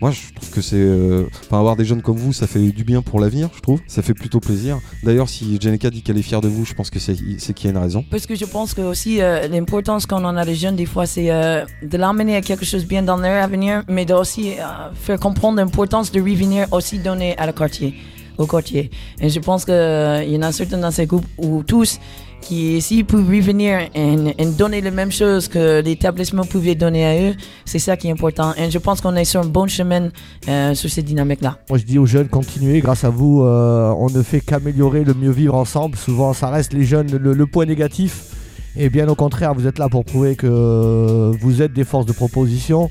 Moi, 0.02 0.10
je 0.10 0.34
trouve 0.34 0.50
que 0.50 0.60
c'est, 0.60 0.74
euh, 0.74 1.28
enfin, 1.44 1.60
avoir 1.60 1.76
des 1.76 1.84
jeunes 1.84 2.02
comme 2.02 2.16
vous, 2.16 2.32
ça 2.32 2.48
fait 2.48 2.58
du 2.58 2.82
bien 2.82 3.02
pour 3.02 3.20
l'avenir, 3.20 3.50
je 3.54 3.60
trouve. 3.60 3.78
Ça 3.86 4.02
fait 4.02 4.14
plutôt 4.14 4.40
plaisir. 4.40 4.80
D'ailleurs, 5.04 5.28
si 5.28 5.56
Jenica 5.60 5.90
dit 5.90 6.02
qu'elle 6.02 6.18
est 6.18 6.22
fière 6.22 6.40
de 6.40 6.48
vous, 6.48 6.64
je 6.64 6.74
pense 6.74 6.90
que 6.90 6.98
c'est, 6.98 7.14
qu'il 7.14 7.64
y 7.64 7.68
a 7.68 7.70
une 7.70 7.78
raison. 7.78 8.04
Parce 8.10 8.26
que 8.26 8.34
je 8.34 8.44
pense 8.44 8.74
que 8.74 8.80
aussi 8.80 9.22
euh, 9.22 9.46
l'importance 9.46 10.06
qu'on 10.06 10.24
en 10.24 10.36
a 10.36 10.44
des 10.44 10.56
jeunes, 10.56 10.74
des 10.74 10.86
fois, 10.86 11.06
c'est 11.06 11.30
euh, 11.30 11.64
de 11.84 11.96
l'emmener 11.96 12.34
à 12.34 12.40
quelque 12.40 12.64
chose 12.64 12.84
bien 12.84 13.04
dans 13.04 13.16
leur 13.16 13.44
avenir, 13.44 13.84
mais 13.86 14.04
de 14.04 14.12
aussi 14.12 14.54
euh, 14.54 14.92
faire 14.92 15.20
comprendre 15.20 15.58
l'importance 15.58 16.10
de 16.10 16.20
revenir 16.20 16.66
aussi 16.72 16.98
donner 16.98 17.38
à 17.38 17.46
le 17.46 17.52
quartier, 17.52 17.94
au 18.38 18.46
quartier. 18.48 18.90
Et 19.20 19.28
je 19.28 19.38
pense 19.38 19.64
qu'il 19.64 20.32
y 20.32 20.36
en 20.36 20.42
a 20.42 20.50
certains 20.50 20.78
dans 20.78 20.90
ces 20.90 21.06
groupes 21.06 21.28
ou 21.38 21.62
tous 21.62 22.00
qui, 22.42 22.82
s'ils 22.82 23.06
peuvent 23.06 23.28
revenir 23.28 23.88
et, 23.94 24.46
donner 24.58 24.80
la 24.80 24.90
même 24.90 25.10
chose 25.10 25.48
que 25.48 25.80
l'établissement 25.80 26.44
pouvait 26.44 26.74
donner 26.74 27.06
à 27.06 27.30
eux, 27.30 27.34
c'est 27.64 27.78
ça 27.78 27.96
qui 27.96 28.08
est 28.08 28.10
important. 28.10 28.52
Et 28.58 28.70
je 28.70 28.78
pense 28.78 29.00
qu'on 29.00 29.16
est 29.16 29.24
sur 29.24 29.40
un 29.40 29.46
bon 29.46 29.66
chemin 29.66 30.10
euh, 30.48 30.74
sur 30.74 30.90
cette 30.90 31.06
dynamique-là. 31.06 31.58
Moi 31.70 31.78
je 31.78 31.84
dis 31.84 31.98
aux 31.98 32.06
jeunes, 32.06 32.28
continuez, 32.28 32.80
grâce 32.80 33.04
à 33.04 33.10
vous, 33.10 33.42
euh, 33.42 33.94
on 33.96 34.10
ne 34.10 34.22
fait 34.22 34.40
qu'améliorer 34.40 35.04
le 35.04 35.14
mieux 35.14 35.30
vivre 35.30 35.54
ensemble. 35.54 35.96
Souvent 35.96 36.32
ça 36.32 36.50
reste 36.50 36.72
les 36.74 36.84
jeunes 36.84 37.10
le, 37.16 37.46
point 37.46 37.64
négatif. 37.64 38.24
Et 38.76 38.90
bien 38.90 39.08
au 39.08 39.14
contraire, 39.14 39.54
vous 39.54 39.66
êtes 39.66 39.78
là 39.78 39.88
pour 39.88 40.04
prouver 40.04 40.34
que 40.34 41.32
vous 41.40 41.62
êtes 41.62 41.72
des 41.72 41.84
forces 41.84 42.06
de 42.06 42.12
proposition. 42.12 42.90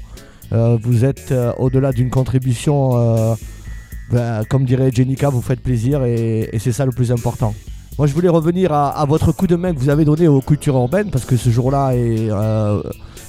Euh, 0.53 0.77
vous 0.81 1.05
êtes 1.05 1.33
au-delà 1.57 1.91
d'une 1.91 2.09
contribution, 2.09 3.35
ben, 4.11 4.43
comme 4.49 4.65
dirait 4.65 4.91
Jenica, 4.91 5.29
vous 5.29 5.41
faites 5.41 5.61
plaisir 5.61 6.03
et 6.05 6.49
c'est 6.59 6.71
ça 6.71 6.85
le 6.85 6.91
plus 6.91 7.11
important. 7.11 7.53
Moi 7.97 8.07
je 8.07 8.13
voulais 8.13 8.29
revenir 8.29 8.71
à, 8.73 9.05
votre 9.05 9.31
coup 9.31 9.47
de 9.47 9.55
main 9.55 9.73
que 9.73 9.79
vous 9.79 9.89
avez 9.89 10.05
donné 10.05 10.27
aux 10.27 10.41
cultures 10.41 10.75
urbaines 10.75 11.11
parce 11.11 11.25
que 11.25 11.35
ce 11.37 11.49
jour-là 11.49 11.91
euh, 11.91 12.81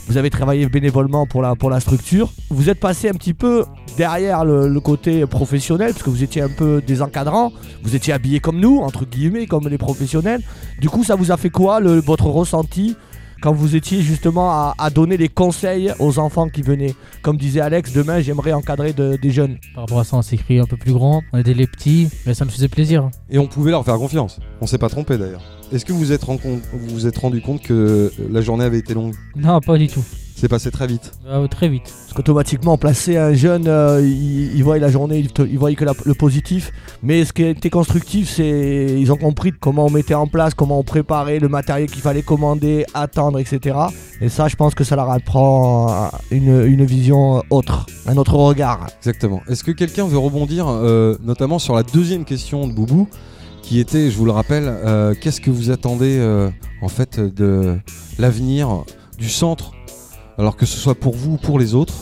vous 0.09 0.17
avez 0.17 0.31
travaillé 0.31 0.67
bénévolement 0.67 1.27
pour 1.27 1.43
la, 1.43 1.81
structure. 1.81 2.33
Vous 2.51 2.69
êtes 2.69 2.81
passé 2.81 3.09
un 3.09 3.15
petit 3.15 3.35
peu 3.35 3.65
derrière 3.97 4.45
le, 4.45 4.81
côté 4.81 5.27
professionnel, 5.27 5.93
parce 5.93 6.03
que 6.03 6.11
vous 6.11 6.23
étiez 6.23 6.43
un 6.43 6.49
peu 6.49 6.83
des 6.85 7.03
encadrants, 7.03 7.53
vous 7.83 7.95
étiez 7.95 8.13
habillés 8.13 8.41
comme 8.41 8.59
nous, 8.59 8.79
entre 8.79 9.05
guillemets, 9.05 9.47
comme 9.47 9.69
les 9.69 9.79
professionnels. 9.79 10.43
Du 10.81 10.89
coup, 10.89 11.05
ça 11.05 11.15
vous 11.15 11.31
a 11.31 11.37
fait 11.37 11.51
quoi, 11.51 11.81
votre 11.81 12.27
ressenti, 12.27 12.97
quand 13.43 13.53
vous 13.53 13.75
étiez 13.77 14.01
justement 14.03 14.51
à, 14.51 14.75
à 14.79 14.89
donner 14.91 15.17
les 15.17 15.29
conseils 15.29 15.93
aux 15.99 16.19
enfants 16.19 16.49
qui 16.49 16.63
venaient 16.63 16.95
Comme 17.23 17.37
disait 17.37 17.61
Alex, 17.61 17.93
demain, 17.93 18.21
j'aimerais 18.21 18.53
encadrer 18.53 18.93
de- 18.93 19.17
des 19.21 19.31
jeunes. 19.31 19.59
Par 19.75 19.83
rapport 19.85 19.99
à 20.01 20.05
ça, 20.05 20.17
on 20.17 20.23
s'est 20.23 20.37
écrit 20.37 20.59
un 20.61 20.65
peu 20.67 20.77
plus 20.77 20.93
grand, 20.93 21.23
on 21.33 21.39
était 21.39 21.53
les 21.55 21.67
petits, 21.67 22.09
mais 22.25 22.35
ça 22.35 22.45
me 22.45 22.51
faisait 22.51 22.69
plaisir. 22.69 23.11
Et 23.31 23.39
on 23.39 23.47
pouvait 23.47 23.71
leur 23.73 23.85
faire 23.85 23.97
confiance. 23.99 24.39
On 24.61 24.67
s'est 24.67 24.79
pas 24.79 24.89
trompé 24.89 25.19
d'ailleurs. 25.19 25.43
Est-ce 25.73 25.85
que 25.85 25.93
vous 25.93 26.13
êtes, 26.13 26.23
rencon- 26.25 26.61
vous 26.73 26.89
vous 26.95 27.07
êtes 27.07 27.19
rendu 27.19 27.41
compte 27.41 27.63
que 27.63 28.13
la 28.31 28.41
journée 28.43 28.65
avait 28.65 28.79
été 28.79 28.95
longue? 28.95 29.15
Non, 29.37 29.61
pas 29.61 29.77
du 29.79 29.89
tout. 29.89 30.05
C'est 30.43 30.49
passé 30.49 30.73
très 30.73 30.89
vite. 30.89 31.13
Ah, 31.31 31.41
très 31.49 31.69
vite. 31.69 31.85
Parce 31.85 32.15
qu'automatiquement, 32.15 32.77
placer 32.77 33.17
un 33.17 33.33
jeune, 33.33 33.69
euh, 33.69 34.01
il, 34.05 34.57
il 34.57 34.65
voit 34.65 34.77
la 34.81 34.89
journée, 34.91 35.21
il, 35.21 35.29
te- 35.33 35.43
il 35.43 35.57
voit 35.57 35.73
que 35.75 35.85
la- 35.85 35.95
le 36.05 36.15
positif. 36.15 36.73
Mais 37.01 37.25
ce 37.25 37.33
qui 37.33 37.45
était 37.45 37.71
constructif, 37.71 38.29
c'est 38.29 38.97
ils 38.99 39.13
ont 39.13 39.17
compris 39.17 39.53
comment 39.53 39.87
on 39.87 39.91
mettait 39.91 40.15
en 40.15 40.27
place, 40.27 40.53
comment 40.55 40.81
on 40.81 40.83
préparait 40.83 41.39
le 41.39 41.49
matériel 41.49 41.89
qu'il 41.89 42.03
fallait 42.03 42.23
commander, 42.23 42.85
attendre, 42.93 43.39
etc. 43.39 43.77
Et 44.21 44.29
ça, 44.29 44.49
je 44.49 44.57
pense 44.57 44.75
que 44.75 44.83
ça 44.83 44.97
leur 44.97 45.11
apprend 45.11 46.11
une, 46.33 46.67
une 46.67 46.85
vision 46.87 47.45
autre, 47.51 47.87
un 48.07 48.17
autre 48.17 48.35
regard. 48.35 48.89
Exactement. 48.99 49.43
Est-ce 49.49 49.63
que 49.63 49.71
quelqu'un 49.71 50.09
veut 50.09 50.19
rebondir, 50.19 50.67
euh, 50.69 51.17
notamment 51.23 51.61
sur 51.61 51.77
la 51.77 51.85
deuxième 51.85 52.25
question 52.25 52.67
de 52.67 52.73
Boubou, 52.73 53.07
qui 53.63 53.79
était, 53.79 54.11
je 54.11 54.17
vous 54.17 54.25
le 54.25 54.33
rappelle, 54.33 54.65
euh, 54.67 55.15
qu'est-ce 55.21 55.41
que 55.41 55.53
vous 55.53 55.71
attendez 55.71 56.17
euh, 56.19 56.51
en 56.83 56.89
fait 56.89 57.21
de 57.21 57.79
l'avenir 58.19 58.83
du 59.21 59.29
centre, 59.29 59.71
alors 60.39 60.57
que 60.57 60.67
ce 60.67 60.79
soit 60.79 60.95
pour 60.95 61.15
vous 61.15 61.33
ou 61.33 61.37
pour 61.37 61.59
les 61.59 61.75
autres, 61.75 61.95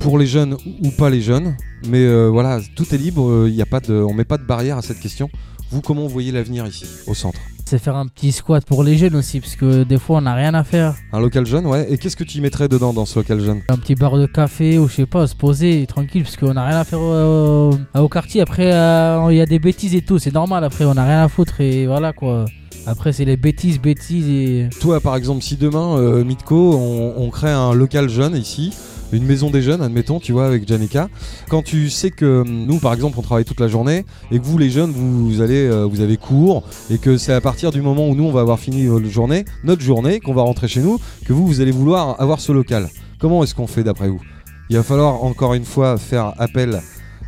pour 0.00 0.18
les 0.18 0.26
jeunes 0.26 0.56
ou 0.82 0.90
pas 0.90 1.10
les 1.10 1.20
jeunes, 1.20 1.56
mais 1.88 2.04
euh, 2.04 2.28
voilà, 2.28 2.60
tout 2.76 2.86
est 2.94 2.98
libre, 2.98 3.46
il 3.46 3.54
y 3.54 3.62
a 3.62 3.66
pas 3.66 3.80
de, 3.80 3.94
on 3.94 4.14
met 4.14 4.24
pas 4.24 4.38
de 4.38 4.44
barrière 4.44 4.78
à 4.78 4.82
cette 4.82 5.00
question. 5.00 5.28
Vous, 5.70 5.82
comment 5.82 6.02
vous 6.02 6.08
voyez 6.08 6.32
l'avenir 6.32 6.66
ici, 6.66 6.86
au 7.06 7.14
centre? 7.14 7.38
C'est 7.66 7.78
faire 7.78 7.96
un 7.96 8.06
petit 8.06 8.32
squat 8.32 8.64
pour 8.64 8.82
les 8.82 8.96
jeunes 8.96 9.16
aussi, 9.16 9.40
parce 9.40 9.54
que 9.54 9.84
des 9.84 9.98
fois 9.98 10.16
on 10.16 10.20
n'a 10.22 10.34
rien 10.34 10.54
à 10.54 10.64
faire. 10.64 10.94
Un 11.12 11.20
local 11.20 11.44
jeune, 11.44 11.66
ouais. 11.66 11.86
Et 11.92 11.98
qu'est-ce 11.98 12.16
que 12.16 12.24
tu 12.24 12.38
y 12.38 12.40
mettrais 12.40 12.68
dedans 12.68 12.94
dans 12.94 13.04
ce 13.04 13.18
local 13.18 13.40
jeune? 13.40 13.60
Un 13.68 13.76
petit 13.76 13.94
bar 13.94 14.16
de 14.16 14.24
café 14.24 14.78
ou 14.78 14.88
je 14.88 14.94
sais 14.94 15.06
pas, 15.06 15.26
se 15.26 15.34
poser 15.34 15.84
tranquille, 15.86 16.22
parce 16.22 16.38
qu'on 16.38 16.54
n'a 16.54 16.64
rien 16.64 16.78
à 16.78 16.84
faire 16.84 17.00
au, 17.00 17.74
au 17.94 18.08
quartier. 18.08 18.40
Après, 18.40 18.72
euh, 18.72 19.26
il 19.30 19.36
y 19.36 19.42
a 19.42 19.46
des 19.46 19.58
bêtises 19.58 19.94
et 19.94 20.00
tout, 20.00 20.18
c'est 20.18 20.32
normal. 20.32 20.64
Après, 20.64 20.86
on 20.86 20.94
n'a 20.94 21.04
rien 21.04 21.24
à 21.24 21.28
foutre 21.28 21.60
et 21.60 21.86
voilà 21.86 22.14
quoi. 22.14 22.46
Après, 22.90 23.12
c'est 23.12 23.26
les 23.26 23.36
bêtises, 23.36 23.78
bêtises 23.78 24.30
et. 24.30 24.70
Toi, 24.80 24.98
par 25.00 25.14
exemple, 25.14 25.42
si 25.42 25.56
demain, 25.56 25.98
euh, 25.98 26.24
Mitko, 26.24 26.74
on, 26.74 27.28
crée 27.28 27.50
un 27.50 27.74
local 27.74 28.08
jeune 28.08 28.34
ici, 28.34 28.72
une 29.12 29.26
maison 29.26 29.50
des 29.50 29.60
jeunes, 29.60 29.82
admettons, 29.82 30.20
tu 30.20 30.32
vois, 30.32 30.46
avec 30.46 30.66
Janica, 30.66 31.10
quand 31.50 31.60
tu 31.60 31.90
sais 31.90 32.10
que 32.10 32.40
hum, 32.40 32.64
nous, 32.64 32.78
par 32.78 32.94
exemple, 32.94 33.18
on 33.18 33.22
travaille 33.22 33.44
toute 33.44 33.60
la 33.60 33.68
journée 33.68 34.06
et 34.30 34.38
que 34.38 34.44
vous, 34.44 34.56
les 34.56 34.70
jeunes, 34.70 34.90
vous, 34.90 35.42
allez, 35.42 35.66
euh, 35.66 35.84
vous 35.84 36.00
avez 36.00 36.16
cours 36.16 36.62
et 36.88 36.96
que 36.96 37.18
c'est 37.18 37.34
à 37.34 37.42
partir 37.42 37.72
du 37.72 37.82
moment 37.82 38.08
où 38.08 38.14
nous, 38.14 38.24
on 38.24 38.32
va 38.32 38.40
avoir 38.40 38.58
fini 38.58 38.84
notre 38.84 39.04
journée, 39.04 39.44
notre 39.64 39.82
journée, 39.82 40.18
qu'on 40.18 40.32
va 40.32 40.40
rentrer 40.40 40.66
chez 40.66 40.80
nous, 40.80 40.98
que 41.26 41.34
vous, 41.34 41.46
vous 41.46 41.60
allez 41.60 41.72
vouloir 41.72 42.18
avoir 42.18 42.40
ce 42.40 42.52
local. 42.52 42.88
Comment 43.18 43.44
est-ce 43.44 43.54
qu'on 43.54 43.66
fait 43.66 43.84
d'après 43.84 44.08
vous? 44.08 44.22
Il 44.70 44.76
va 44.76 44.82
falloir 44.82 45.22
encore 45.24 45.52
une 45.52 45.66
fois 45.66 45.98
faire 45.98 46.32
appel 46.38 46.80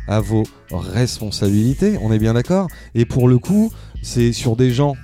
à 0.07 0.21
vos 0.21 0.41
responsabilités, 0.71 1.99
on 2.01 2.11
est 2.11 2.19
bien 2.19 2.33
d'accord? 2.33 2.65
Et 2.95 3.05
pour 3.05 3.27
le 3.27 3.37
coup, 3.37 3.71
c'est 4.01 4.33
sur 4.33 4.55
des 4.55 4.71
gens 4.71 4.95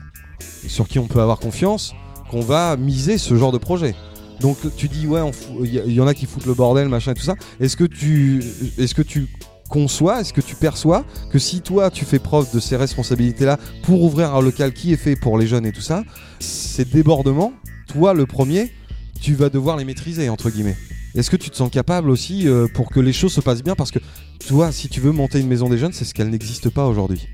sur 0.67 0.87
qui 0.87 0.99
on 0.99 1.07
peut 1.07 1.21
avoir 1.21 1.39
confiance 1.39 1.93
qu'on 2.29 2.41
va 2.41 2.77
miser 2.77 3.17
ce 3.17 3.35
genre 3.35 3.51
de 3.51 3.57
projet. 3.57 3.95
Donc 4.39 4.57
tu 4.75 4.87
dis 4.87 5.07
ouais, 5.07 5.21
il 5.61 5.73
y, 5.73 5.93
y 5.93 6.01
en 6.01 6.07
a 6.07 6.13
qui 6.13 6.25
foutent 6.25 6.45
le 6.45 6.53
bordel, 6.53 6.89
machin 6.89 7.11
et 7.11 7.15
tout 7.15 7.23
ça. 7.23 7.35
Est-ce 7.59 7.75
que 7.77 7.85
tu, 7.85 8.43
est-ce 8.77 8.93
que 8.93 9.01
tu 9.01 9.27
conçois, 9.69 10.21
est-ce 10.21 10.33
que 10.33 10.41
tu 10.41 10.55
perçois 10.55 11.05
que 11.31 11.39
si 11.39 11.61
toi 11.61 11.91
tu 11.91 12.05
fais 12.05 12.19
preuve 12.19 12.53
de 12.53 12.59
ces 12.59 12.75
responsabilités-là 12.75 13.57
pour 13.83 14.01
ouvrir 14.03 14.33
un 14.33 14.41
local 14.41 14.73
qui 14.73 14.93
est 14.93 14.97
fait 14.97 15.15
pour 15.15 15.37
les 15.37 15.47
jeunes 15.47 15.65
et 15.65 15.71
tout 15.71 15.81
ça, 15.81 16.03
ces 16.39 16.85
débordements, 16.85 17.53
toi 17.87 18.13
le 18.13 18.25
premier, 18.25 18.71
tu 19.19 19.33
vas 19.33 19.49
devoir 19.49 19.77
les 19.77 19.85
maîtriser 19.85 20.29
entre 20.29 20.49
guillemets. 20.49 20.77
Est-ce 21.15 21.31
que 21.31 21.35
tu 21.35 21.49
te 21.49 21.55
sens 21.55 21.71
capable 21.71 22.09
aussi 22.11 22.47
euh, 22.47 22.67
pour 22.71 22.89
que 22.91 22.99
les 22.99 23.13
choses 23.13 23.33
se 23.33 23.41
passent 23.41 23.63
bien? 23.63 23.75
Parce 23.75 23.91
que 23.91 23.99
toi, 24.47 24.71
si 24.71 24.87
tu 24.87 25.01
veux 25.01 25.11
monter 25.11 25.39
une 25.39 25.47
maison 25.47 25.67
des 25.67 25.77
jeunes, 25.77 25.93
c'est 25.93 26.05
ce 26.05 26.13
qu'elle 26.13 26.29
n'existe 26.29 26.69
pas 26.69 26.85
aujourd'hui. 26.85 27.27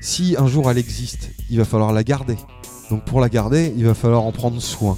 Si 0.00 0.34
un 0.38 0.46
jour 0.46 0.70
elle 0.70 0.78
existe, 0.78 1.30
il 1.50 1.58
va 1.58 1.64
falloir 1.64 1.92
la 1.92 2.02
garder. 2.04 2.36
Donc 2.90 3.04
pour 3.04 3.20
la 3.20 3.28
garder, 3.28 3.72
il 3.76 3.84
va 3.84 3.94
falloir 3.94 4.22
en 4.22 4.32
prendre 4.32 4.60
soin. 4.60 4.96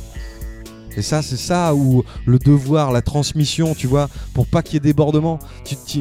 Et 0.96 1.02
ça, 1.02 1.22
c'est 1.22 1.38
ça 1.38 1.74
où 1.74 2.04
le 2.26 2.38
devoir, 2.38 2.92
la 2.92 3.02
transmission, 3.02 3.74
tu 3.74 3.86
vois, 3.86 4.08
pour 4.34 4.46
pas 4.46 4.62
qu'il 4.62 4.74
y 4.74 4.76
ait 4.76 4.80
débordement. 4.80 5.38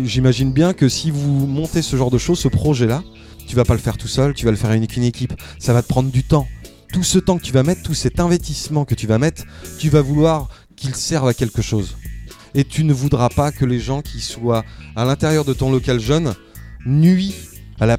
J'imagine 0.03 0.51
bien 0.51 0.73
que 0.73 0.89
si 0.89 1.11
vous 1.11 1.47
montez 1.47 1.81
ce 1.81 1.95
genre 1.95 2.11
de 2.11 2.17
choses, 2.17 2.39
ce 2.39 2.47
projet-là, 2.47 3.03
tu 3.47 3.55
vas 3.55 3.63
pas 3.63 3.73
le 3.73 3.79
faire 3.79 3.97
tout 3.97 4.07
seul, 4.07 4.33
tu 4.33 4.45
vas 4.45 4.51
le 4.51 4.57
faire 4.57 4.69
avec 4.69 4.97
une 4.97 5.03
équipe. 5.03 5.33
Ça 5.59 5.73
va 5.73 5.81
te 5.81 5.87
prendre 5.87 6.11
du 6.11 6.23
temps. 6.23 6.47
Tout 6.93 7.03
ce 7.03 7.19
temps 7.19 7.37
que 7.37 7.43
tu 7.43 7.53
vas 7.53 7.63
mettre, 7.63 7.83
tout 7.83 7.93
cet 7.93 8.19
investissement 8.19 8.83
que 8.83 8.95
tu 8.95 9.07
vas 9.07 9.17
mettre, 9.17 9.43
tu 9.79 9.89
vas 9.89 10.01
vouloir 10.01 10.49
qu'il 10.75 10.93
serve 10.93 11.27
à 11.27 11.33
quelque 11.33 11.61
chose. 11.61 11.95
Et 12.53 12.65
tu 12.65 12.83
ne 12.83 12.93
voudras 12.93 13.29
pas 13.29 13.53
que 13.53 13.63
les 13.63 13.79
gens 13.79 14.01
qui 14.01 14.19
soient 14.19 14.65
à 14.97 15.05
l'intérieur 15.05 15.45
de 15.45 15.53
ton 15.53 15.71
local 15.71 16.01
jeune 16.01 16.33
nuisent 16.85 17.61
à 17.79 17.85
la 17.85 17.97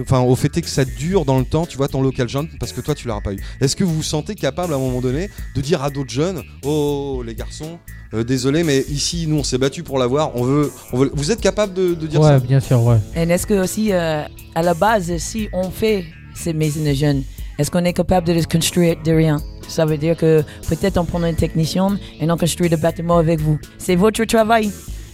enfin 0.00 0.20
au 0.20 0.36
fait 0.36 0.48
que 0.60 0.68
ça 0.68 0.84
dure 0.84 1.24
dans 1.24 1.38
le 1.38 1.44
temps, 1.44 1.66
tu 1.66 1.76
vois, 1.76 1.88
ton 1.88 2.02
local 2.02 2.28
jeune, 2.28 2.48
parce 2.60 2.72
que 2.72 2.80
toi 2.80 2.94
tu 2.94 3.08
l'auras 3.08 3.20
pas 3.20 3.32
eu. 3.32 3.38
Est-ce 3.60 3.74
que 3.76 3.84
vous 3.84 3.94
vous 3.94 4.02
sentez 4.02 4.34
capable 4.34 4.72
à 4.72 4.76
un 4.76 4.80
moment 4.80 5.00
donné 5.00 5.30
de 5.54 5.60
dire 5.60 5.82
à 5.82 5.90
d'autres 5.90 6.10
jeunes, 6.12 6.42
oh 6.64 7.22
les 7.24 7.34
garçons, 7.34 7.78
euh, 8.12 8.24
désolé, 8.24 8.62
mais 8.64 8.80
ici 8.88 9.26
nous 9.26 9.36
on 9.38 9.44
s'est 9.44 9.58
battu 9.58 9.82
pour 9.82 9.98
l'avoir, 9.98 10.36
on 10.36 10.42
veut, 10.44 10.70
on 10.92 10.98
veut. 10.98 11.10
Vous 11.14 11.30
êtes 11.30 11.40
capable 11.40 11.74
de, 11.74 11.94
de 11.94 12.06
dire 12.06 12.20
Ouais, 12.20 12.28
ça? 12.28 12.38
bien 12.40 12.60
sûr, 12.60 12.82
ouais. 12.82 12.98
Et 13.16 13.20
est-ce 13.22 13.46
que 13.46 13.54
aussi, 13.54 13.92
euh, 13.92 14.22
à 14.54 14.62
la 14.62 14.74
base, 14.74 15.16
si 15.18 15.48
on 15.52 15.70
fait 15.70 16.04
ces 16.34 16.52
maisons 16.52 16.84
de 16.84 16.92
jeunes, 16.92 17.22
est-ce 17.58 17.70
qu'on 17.70 17.84
est 17.84 17.92
capable 17.92 18.26
de 18.26 18.32
les 18.32 18.44
construire 18.44 18.96
de 19.04 19.12
rien? 19.12 19.40
Ça 19.68 19.86
veut 19.86 19.96
dire 19.96 20.16
que 20.16 20.42
peut-être 20.68 20.98
on 20.98 21.04
prend 21.04 21.22
un 21.22 21.32
technicien 21.34 21.98
et 22.20 22.30
on 22.30 22.36
construit 22.36 22.68
le 22.68 22.76
bâtiment 22.76 23.16
avec 23.18 23.40
vous. 23.40 23.58
C'est 23.78 23.96
votre 23.96 24.24
travail. 24.24 24.70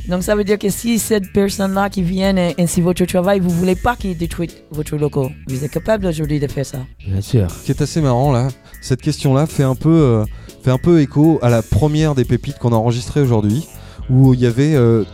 Donc 0.09 0.23
ça 0.23 0.35
veut 0.35 0.45
dire 0.45 0.59
que 0.59 0.71
si 0.71 0.99
cette 0.99 1.33
personne-là 1.33 1.91
qui 1.91 2.03
vient 2.03 2.35
c'est 2.67 2.81
votre 2.81 3.05
travail, 3.05 3.41
vous 3.41 3.51
voulez 3.51 3.75
pas 3.75 3.97
qu'il 3.97 4.17
détruise 4.17 4.57
votre 4.71 4.97
local. 4.97 5.31
Vous 5.49 5.65
êtes 5.65 5.71
capable 5.71 6.07
aujourd'hui 6.07 6.41
de 6.41 6.47
faire 6.47 6.67
ça. 6.67 6.79
Bien 7.07 7.21
sûr. 7.21 7.51
Ce 7.51 7.65
qui 7.65 7.73
est 7.73 7.83
assez 7.83 8.01
marrant 8.01 8.33
là, 8.33 8.49
cette 8.81 9.03
question-là 9.03 9.47
fait 9.47 9.63
un 9.63 9.75
peu, 9.75 9.91
euh, 9.91 10.25
fait 10.63 10.71
un 10.71 10.79
peu 10.79 11.01
écho 11.01 11.39
à 11.43 11.51
la 11.51 11.63
première 11.63 12.15
des 12.15 12.25
pépites 12.25 12.59
qu'on 12.59 12.73
a 12.73 12.77
enregistrée 12.77 13.21
aujourd'hui, 13.21 13.67
où 14.09 14.35
il 14.35 14.41
y 14.41 14.47
avait 14.47 14.75
euh, 14.75 15.05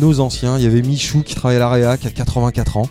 nos 0.00 0.20
anciens, 0.20 0.58
il 0.58 0.64
y 0.64 0.66
avait 0.66 0.82
Michou 0.82 1.22
qui 1.22 1.34
travaille 1.34 1.56
à 1.56 1.60
l'AREA, 1.60 1.96
qui 1.96 2.06
a 2.06 2.10
84 2.10 2.76
ans. 2.76 2.82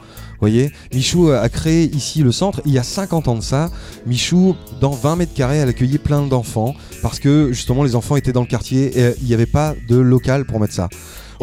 Vous 0.44 0.50
voyez, 0.50 0.72
Michou 0.94 1.30
a 1.30 1.48
créé 1.48 1.86
ici 1.96 2.22
le 2.22 2.34
centre. 2.34 2.62
Il 2.66 2.74
y 2.74 2.78
a 2.78 2.84
50 2.84 3.30
ans 3.30 3.36
de 3.36 3.42
ça, 3.42 3.70
Michou, 4.06 4.56
dans 4.82 4.92
20 4.92 5.16
mètres 5.16 5.34
carrés, 5.34 5.58
elle 5.58 5.70
accueillait 5.70 5.98
plein 5.98 6.22
d'enfants 6.24 6.76
parce 7.02 7.20
que 7.20 7.54
justement 7.54 7.84
les 7.84 7.96
enfants 7.96 8.18
étaient 8.18 8.34
dans 8.34 8.42
le 8.42 8.48
quartier 8.48 8.98
et 8.98 9.04
euh, 9.04 9.14
il 9.22 9.28
n'y 9.28 9.34
avait 9.34 9.46
pas 9.46 9.74
de 9.88 9.96
local 9.96 10.46
pour 10.46 10.60
mettre 10.60 10.74
ça. 10.74 10.90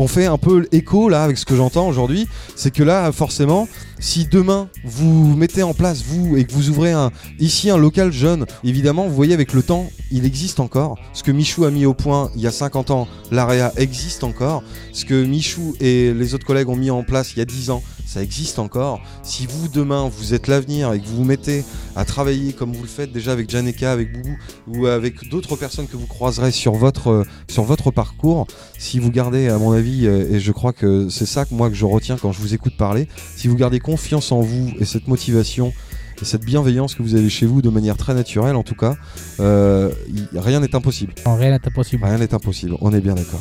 On 0.03 0.09
fait 0.09 0.25
un 0.25 0.39
peu 0.39 0.67
écho 0.73 1.11
là 1.11 1.25
avec 1.25 1.37
ce 1.37 1.45
que 1.45 1.55
j'entends 1.55 1.87
aujourd'hui, 1.87 2.27
c'est 2.57 2.71
que 2.71 2.83
là 2.83 3.13
forcément, 3.13 3.69
si 3.99 4.25
demain 4.25 4.71
vous 4.83 5.37
mettez 5.37 5.63
en 5.63 5.75
place 5.75 6.03
vous 6.03 6.39
et 6.39 6.47
que 6.47 6.53
vous 6.53 6.71
ouvrez 6.71 6.91
un, 6.91 7.11
ici 7.39 7.69
un 7.69 7.77
local 7.77 8.11
jeune, 8.11 8.47
évidemment 8.65 9.07
vous 9.07 9.15
voyez 9.15 9.35
avec 9.35 9.53
le 9.53 9.63
temps, 9.63 9.91
il 10.11 10.25
existe 10.25 10.59
encore. 10.59 10.99
Ce 11.13 11.23
que 11.23 11.31
Michou 11.31 11.67
a 11.67 11.71
mis 11.71 11.85
au 11.85 11.93
point 11.93 12.31
il 12.35 12.41
y 12.41 12.47
a 12.47 12.51
50 12.51 12.91
ans, 12.93 13.09
l'AREA 13.31 13.75
existe 13.77 14.25
encore. 14.25 14.63
Ce 14.95 15.05
que 15.05 15.23
Michou 15.23 15.75
et 15.81 16.15
les 16.15 16.33
autres 16.33 16.47
collègues 16.47 16.71
ont 16.71 16.77
mis 16.77 16.91
en 16.91 17.03
place 17.03 17.35
il 17.35 17.41
y 17.41 17.43
a 17.43 17.45
10 17.45 17.69
ans, 17.69 17.83
ça 18.11 18.25
existe 18.25 18.59
encore. 18.59 19.01
Si 19.23 19.47
vous 19.47 19.69
demain 19.69 20.11
vous 20.13 20.35
êtes 20.35 20.49
l'avenir 20.49 20.93
et 20.93 21.01
que 21.01 21.07
vous 21.07 21.19
vous 21.19 21.25
mettez 21.25 21.63
à 21.95 22.05
travailler 22.05 22.53
comme 22.53 22.73
vous 22.73 22.83
le 22.83 22.89
faites 22.89 23.13
déjà 23.13 23.31
avec 23.31 23.49
Janeka, 23.49 23.93
avec 23.93 24.13
Boubou 24.13 24.37
ou 24.67 24.87
avec 24.87 25.29
d'autres 25.29 25.55
personnes 25.55 25.87
que 25.87 25.97
vous 25.97 26.09
croiserez 26.09 26.51
sur 26.51 26.73
votre, 26.73 27.11
euh, 27.11 27.25
sur 27.49 27.63
votre 27.63 27.93
parcours, 27.93 28.49
si 28.79 28.99
vous 28.99 29.13
gardez 29.13 29.49
à 29.49 29.59
mon 29.59 29.71
avis, 29.71 30.09
euh, 30.09 30.35
et 30.35 30.41
je 30.41 30.51
crois 30.51 30.73
que 30.73 31.09
c'est 31.09 31.27
ça 31.27 31.45
que 31.45 31.55
moi 31.55 31.69
que 31.69 31.77
je 31.77 31.85
retiens 31.85 32.17
quand 32.17 32.33
je 32.33 32.41
vous 32.41 32.53
écoute 32.53 32.77
parler, 32.77 33.07
si 33.37 33.47
vous 33.47 33.55
gardez 33.57 33.79
confiance 33.79 34.33
en 34.33 34.41
vous 34.41 34.73
et 34.81 34.85
cette 34.85 35.07
motivation 35.07 35.73
et 36.23 36.25
cette 36.25 36.45
bienveillance 36.45 36.95
que 36.95 37.03
vous 37.03 37.15
avez 37.15 37.29
chez 37.29 37.47
vous 37.47 37.63
de 37.63 37.71
manière 37.71 37.97
très 37.97 38.15
naturelle 38.15 38.57
en 38.57 38.63
tout 38.63 38.75
cas, 38.75 38.95
euh, 39.41 39.91
y- 40.09 40.39
rien 40.39 40.61
n'est 40.61 40.75
impossible. 40.75 41.13
En 41.25 41.37
rien 41.37 41.51
n'est 41.51 41.67
impossible. 41.67 42.05
Rien 42.05 42.19
n'est 42.19 42.35
impossible, 42.35 42.75
on 42.81 42.93
est 42.93 43.01
bien 43.01 43.15
d'accord. 43.15 43.41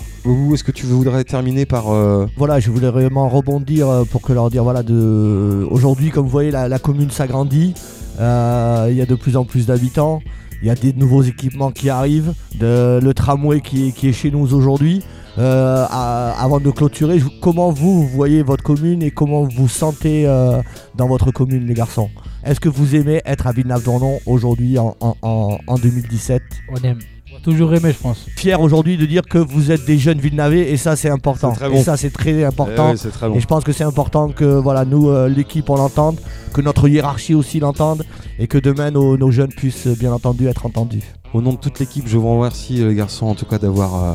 Est-ce 0.53 0.63
que 0.63 0.71
tu 0.71 0.85
voudrais 0.85 1.23
terminer 1.23 1.65
par... 1.65 1.91
euh, 1.91 2.25
Voilà, 2.37 2.59
je 2.59 2.69
voulais 2.71 2.89
vraiment 2.89 3.27
rebondir 3.29 3.89
euh, 3.89 4.03
pour 4.05 4.21
que 4.21 4.33
leur 4.33 4.49
dire 4.49 4.63
voilà 4.63 4.83
de 4.83 5.67
aujourd'hui 5.69 6.09
comme 6.11 6.23
vous 6.25 6.31
voyez 6.31 6.51
la, 6.51 6.67
la 6.67 6.79
commune 6.79 7.11
s'agrandit, 7.11 7.73
Euh, 8.19 8.87
il 8.91 8.97
y 8.97 9.01
a 9.01 9.05
de 9.05 9.15
plus 9.15 9.37
en 9.37 9.45
plus 9.45 9.65
d'habitants, 9.65 10.21
il 10.61 10.67
y 10.67 10.71
a 10.71 10.75
des 10.75 10.91
nouveaux 10.91 11.23
équipements 11.23 11.71
qui 11.71 11.89
arrivent, 11.89 12.33
de- 12.59 12.99
le 13.01 13.13
tramway 13.13 13.61
qui 13.61 13.87
est, 13.87 13.91
qui 13.93 14.09
est 14.09 14.13
chez 14.13 14.29
nous 14.29 14.39
aujourd'hui. 14.53 15.01
Euh, 15.37 15.85
à- 15.89 16.33
avant 16.43 16.59
de 16.59 16.69
clôturer, 16.69 17.21
comment 17.41 17.71
vous, 17.71 18.01
vous 18.01 18.07
voyez 18.09 18.43
votre 18.43 18.61
commune 18.63 19.01
et 19.03 19.11
comment 19.11 19.43
vous 19.45 19.69
sentez 19.69 20.27
euh, 20.27 20.61
dans 20.97 21.07
votre 21.07 21.31
commune 21.31 21.65
les 21.65 21.73
garçons? 21.73 22.09
Est-ce 22.45 22.59
que 22.59 22.69
vous 22.69 22.95
aimez 22.95 23.21
être 23.25 23.47
à 23.47 23.51
Villeneuve-d'Ornon 23.51 24.19
aujourd'hui 24.25 24.77
en, 24.79 24.95
en- 25.01 25.15
en- 25.21 25.57
en 25.67 25.75
2017 25.75 26.41
On 26.71 26.75
aime. 26.85 26.99
Toujours 27.43 27.73
aimer, 27.73 27.93
je 27.93 27.97
pense. 27.99 28.25
Fier 28.35 28.59
aujourd'hui 28.59 28.97
de 28.97 29.05
dire 29.05 29.21
que 29.21 29.37
vous 29.37 29.71
êtes 29.71 29.85
des 29.85 29.97
jeunes 29.97 30.19
Villenavais 30.19 30.71
et 30.71 30.77
ça 30.77 30.95
c'est 30.97 31.09
important. 31.09 31.51
Très 31.53 31.69
bon. 31.69 31.75
Et 31.79 31.83
ça 31.83 31.95
c'est 31.95 32.09
très 32.09 32.43
important. 32.43 32.87
eh 32.89 32.91
ouais, 32.91 32.97
c'est 32.97 33.11
très 33.11 33.29
bon. 33.29 33.35
Et 33.35 33.39
je 33.39 33.45
pense 33.47 33.63
que 33.63 33.71
c'est 33.71 33.83
important 33.85 34.27
que 34.29 34.43
voilà, 34.43 34.83
nous, 34.83 35.09
euh, 35.09 35.29
l'équipe, 35.29 35.69
on 35.69 35.75
l'entende, 35.77 36.19
que 36.53 36.59
notre 36.59 36.89
hiérarchie 36.89 37.35
aussi 37.35 37.59
l'entende, 37.59 38.03
et 38.39 38.47
que 38.47 38.57
demain 38.57 38.91
nos, 38.91 39.15
nos 39.15 39.31
jeunes 39.31 39.53
puissent 39.53 39.87
euh, 39.87 39.95
bien 39.97 40.11
entendu 40.11 40.47
être 40.47 40.65
entendus. 40.65 41.03
Au 41.33 41.41
nom 41.41 41.53
de 41.53 41.57
toute 41.59 41.79
l'équipe, 41.79 42.05
je 42.07 42.17
vous 42.17 42.35
remercie 42.37 42.83
les 42.83 42.95
garçons 42.95 43.27
en 43.27 43.35
tout 43.35 43.45
cas 43.45 43.57
d'avoir 43.59 44.03
euh, 44.03 44.13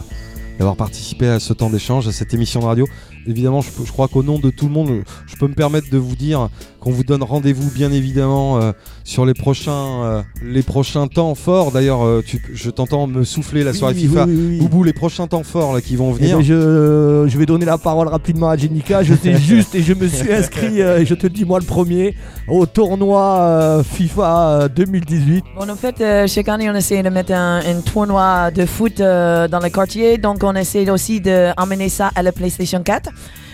d'avoir 0.58 0.76
participé 0.76 1.26
à 1.28 1.40
ce 1.40 1.52
temps 1.52 1.70
d'échange, 1.70 2.06
à 2.08 2.12
cette 2.12 2.34
émission 2.34 2.60
de 2.60 2.66
radio. 2.66 2.86
Évidemment, 3.26 3.60
je, 3.60 3.70
je 3.84 3.90
crois 3.92 4.08
qu'au 4.08 4.22
nom 4.22 4.38
de 4.38 4.50
tout 4.50 4.66
le 4.66 4.72
monde, 4.72 5.02
je 5.26 5.36
peux 5.36 5.46
me 5.48 5.54
permettre 5.54 5.90
de 5.90 5.98
vous 5.98 6.16
dire 6.16 6.48
qu'on 6.80 6.90
vous 6.90 7.04
donne 7.04 7.22
rendez-vous 7.22 7.70
bien 7.70 7.90
évidemment 7.92 8.60
euh, 8.60 8.72
sur 9.04 9.24
les 9.24 9.32
prochains 9.32 10.02
euh, 10.04 10.22
les 10.42 10.62
prochains 10.62 11.06
temps 11.06 11.34
forts. 11.34 11.72
D'ailleurs, 11.72 12.04
euh, 12.04 12.22
tu- 12.26 12.42
je 12.52 12.68
t'entends 12.70 13.06
me 13.06 13.24
souffler 13.24 13.64
la 13.64 13.72
soirée 13.72 13.94
Oui, 13.94 14.02
FIFA. 14.02 14.24
oui, 14.26 14.34
oui, 14.36 14.46
oui. 14.50 14.58
Boubou, 14.58 14.82
les 14.84 14.92
prochains 14.92 15.26
temps 15.26 15.42
forts 15.44 15.72
là 15.74 15.80
qui 15.80 15.96
vont 15.96 16.12
Eh 16.14 16.20
venir. 16.22 16.36
ben, 16.38 16.44
je, 16.44 17.24
je 17.26 17.38
vais 17.38 17.46
donner 17.46 17.64
la 17.64 17.78
parole 17.78 18.08
rapidement 18.08 18.50
à 18.50 18.56
Jenica. 18.56 19.02
Je 19.02 19.14
sais 19.14 19.34
juste 19.38 19.74
et 19.74 19.82
je 19.82 19.94
me 19.94 20.06
suis 20.08 20.30
inscrit, 20.32 20.82
euh, 20.82 20.98
et 21.00 21.06
je 21.06 21.14
te 21.14 21.22
le 21.26 21.30
dis 21.32 21.44
moi 21.46 21.58
le 21.58 21.64
premier, 21.64 22.14
au 22.48 22.66
tournoi 22.66 23.38
euh, 23.40 23.82
FIFA 23.82 24.48
euh, 24.64 24.68
2018. 24.68 25.44
Bon, 25.58 25.70
en 25.70 25.76
fait, 25.76 26.00
euh, 26.02 26.26
chaque 26.26 26.48
année, 26.50 26.68
on 26.68 26.74
essaie 26.74 27.02
de 27.02 27.08
mettre 27.08 27.32
un, 27.32 27.60
un 27.60 27.80
tournoi 27.80 28.50
de 28.50 28.66
foot 28.66 29.00
euh, 29.00 29.48
dans 29.48 29.60
le 29.60 29.70
quartier. 29.70 30.18
Donc, 30.18 30.42
on 30.42 30.54
essaie 30.54 30.88
aussi 30.90 31.20
d'emmener 31.20 31.88
ça 31.88 32.10
à 32.14 32.22
la 32.22 32.32
PlayStation 32.32 32.82
4. 32.82 33.08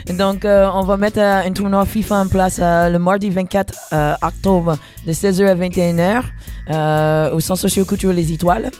Donc, 0.08 0.44
euh, 0.44 0.68
on 0.74 0.82
va 0.82 0.96
mettre 0.96 1.18
euh, 1.18 1.42
un 1.46 1.52
tournoi 1.52 1.84
FIFA 1.84 2.22
en 2.22 2.28
place 2.28 2.58
euh, 2.60 2.88
le 2.88 2.98
mardi 2.98 3.30
24 3.30 3.74
euh, 3.92 4.14
octobre 4.22 4.76
de 5.06 5.12
16h 5.12 5.46
à 5.46 5.54
21h 5.54 6.22
euh, 6.70 7.34
au 7.34 7.40
centre 7.40 7.60
socio-culturel 7.60 8.16
Les 8.16 8.32
Étoiles. 8.32 8.70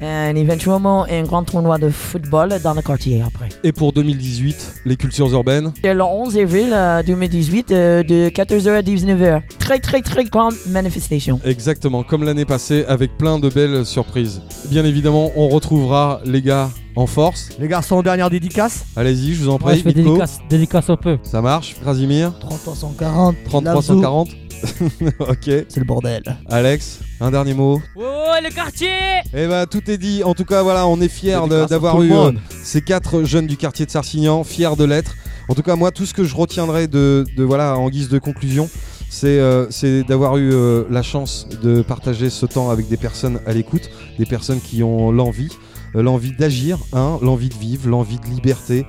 Et 0.00 0.40
éventuellement, 0.40 1.06
un 1.10 1.22
grand 1.24 1.42
tournoi 1.42 1.78
de 1.78 1.88
football 1.90 2.54
dans 2.62 2.74
le 2.74 2.82
quartier 2.82 3.20
après. 3.26 3.48
Et 3.64 3.72
pour 3.72 3.92
2018, 3.92 4.82
les 4.84 4.96
cultures 4.96 5.32
urbaines? 5.32 5.72
C'est 5.82 5.92
le 5.92 6.02
11 6.02 6.38
avril 6.38 6.70
euh, 6.72 7.02
2018 7.02 7.72
euh, 7.72 8.02
de 8.04 8.28
14h 8.28 8.70
à 8.70 8.82
19h. 8.82 9.42
Très, 9.58 9.80
très, 9.80 10.00
très 10.00 10.24
grande 10.24 10.54
manifestation. 10.68 11.40
Exactement, 11.44 12.04
comme 12.04 12.24
l'année 12.24 12.44
passée, 12.44 12.84
avec 12.86 13.16
plein 13.18 13.40
de 13.40 13.48
belles 13.48 13.84
surprises. 13.84 14.40
Bien 14.70 14.84
évidemment, 14.84 15.32
on 15.34 15.48
retrouvera 15.48 16.20
les 16.24 16.42
gars 16.42 16.70
en 16.94 17.06
force. 17.06 17.50
Les 17.58 17.68
garçons, 17.68 18.00
dernière 18.02 18.30
dédicace. 18.30 18.84
Allez-y, 18.96 19.34
je 19.34 19.42
vous 19.42 19.48
en 19.50 19.58
prie. 19.58 19.78
je 19.78 19.82
fais 19.82 19.88
Mitko. 19.88 20.02
dédicace, 20.02 20.38
dédicace 20.48 20.90
un 20.90 20.96
peu. 20.96 21.18
Ça 21.24 21.42
marche, 21.42 21.74
Krasimir? 21.80 22.32
3340. 22.38 23.36
3340 23.46 24.28
ok. 25.18 25.36
C'est 25.44 25.76
le 25.76 25.84
bordel. 25.84 26.22
Alex, 26.48 27.00
un 27.20 27.30
dernier 27.30 27.54
mot. 27.54 27.80
Oh, 27.96 28.02
le 28.42 28.54
quartier 28.54 28.88
Eh 29.34 29.46
ben 29.46 29.66
tout 29.66 29.90
est 29.90 29.98
dit. 29.98 30.22
En 30.24 30.34
tout 30.34 30.44
cas, 30.44 30.62
voilà, 30.62 30.86
on 30.86 31.00
est 31.00 31.08
fiers 31.08 31.40
d'avoir 31.68 32.02
eu 32.02 32.12
euh, 32.12 32.32
ces 32.62 32.82
quatre 32.82 33.24
jeunes 33.24 33.46
du 33.46 33.56
quartier 33.56 33.86
de 33.86 33.90
Sarcignan, 33.90 34.44
fiers 34.44 34.76
de 34.76 34.84
l'être. 34.84 35.14
En 35.48 35.54
tout 35.54 35.62
cas, 35.62 35.76
moi, 35.76 35.90
tout 35.90 36.06
ce 36.06 36.14
que 36.14 36.24
je 36.24 36.34
retiendrai 36.34 36.88
de, 36.88 37.24
de, 37.36 37.42
voilà, 37.44 37.76
en 37.78 37.88
guise 37.88 38.08
de 38.08 38.18
conclusion, 38.18 38.68
c'est 39.08 39.38
euh, 39.38 39.66
d'avoir 40.06 40.36
eu 40.36 40.52
euh, 40.52 40.84
la 40.90 41.02
chance 41.02 41.48
de 41.62 41.80
partager 41.82 42.28
ce 42.28 42.44
temps 42.46 42.70
avec 42.70 42.88
des 42.88 42.98
personnes 42.98 43.40
à 43.46 43.52
l'écoute, 43.52 43.90
des 44.18 44.26
personnes 44.26 44.60
qui 44.60 44.82
ont 44.82 45.10
l'envie, 45.10 45.48
euh, 45.94 46.02
l'envie 46.02 46.32
d'agir, 46.32 46.78
hein, 46.92 47.18
l'envie 47.22 47.48
de 47.48 47.54
vivre, 47.54 47.88
l'envie 47.88 48.18
de 48.18 48.26
liberté, 48.26 48.84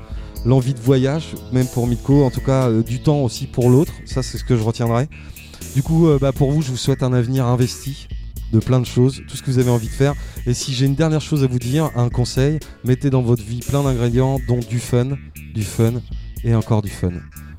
l'envie 0.46 0.74
de 0.74 0.80
voyage, 0.80 1.36
même 1.52 1.68
pour 1.68 1.88
Mitko, 1.88 2.24
en 2.24 2.30
tout 2.30 2.42
cas 2.42 2.70
euh, 2.70 2.84
du 2.84 3.02
temps 3.02 3.22
aussi 3.22 3.48
pour 3.48 3.70
l'autre. 3.70 3.94
Ça, 4.06 4.24
c'est 4.24 4.38
ce 4.38 4.44
que 4.44 4.56
je 4.58 4.64
retiendrai. 4.64 5.08
Du 5.76 5.84
coup, 5.84 6.08
euh, 6.08 6.18
bah, 6.20 6.32
pour 6.32 6.52
vous, 6.52 6.62
je 6.62 6.70
vous 6.72 6.78
souhaite 6.78 7.04
un 7.04 7.14
avenir 7.14 7.46
investi 7.46 8.08
de 8.52 8.60
plein 8.60 8.80
de 8.80 8.86
choses, 8.86 9.22
tout 9.28 9.38
ce 9.38 9.44
que 9.44 9.52
vous 9.52 9.60
avez 9.60 9.70
envie 9.70 9.88
de 9.88 9.94
faire. 9.94 10.16
Et 10.48 10.54
si 10.54 10.74
j'ai 10.74 10.86
une 10.88 10.96
dernière 10.96 11.22
chose 11.22 11.44
à 11.44 11.48
vous 11.48 11.60
dire, 11.60 11.92
un 11.96 12.10
conseil, 12.10 12.60
mettez 12.84 13.10
dans 13.12 13.22
votre 13.22 13.44
vie 13.44 13.60
plein 13.60 13.84
d'ingrédients, 13.84 14.40
dont 14.48 14.60
du 14.60 14.80
fun, 14.80 15.10
du 15.54 15.64
fun 15.64 15.94
et 16.44 16.56
encore 16.56 16.82
du 16.82 16.90
fun. 16.90 17.12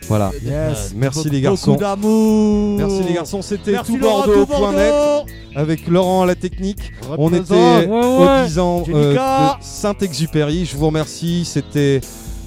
Voilà. 0.08 0.32
Yes. 0.42 0.92
Merci 0.96 1.30
les 1.30 1.40
garçons. 1.42 1.72
Beaucoup 1.72 1.82
d'amour. 1.84 2.78
Merci 2.78 3.02
les 3.06 3.14
garçons, 3.14 3.42
c'était 3.42 3.76
tout 3.84 3.98
Bordeaux.net 3.98 4.48
Bordeaux. 4.48 5.30
avec 5.54 5.86
Laurent 5.86 6.22
à 6.22 6.26
la 6.26 6.34
technique. 6.34 6.90
On 7.16 7.32
était 7.32 7.52
Ouais, 7.54 7.86
ouais. 7.86 8.46
10 8.46 8.58
ans 8.58 8.82
euh, 8.88 9.14
de 9.14 9.18
Saint-Exupéry. 9.60 10.64
Je 10.64 10.76
vous 10.76 10.86
remercie. 10.86 11.44
C'était 11.44 12.00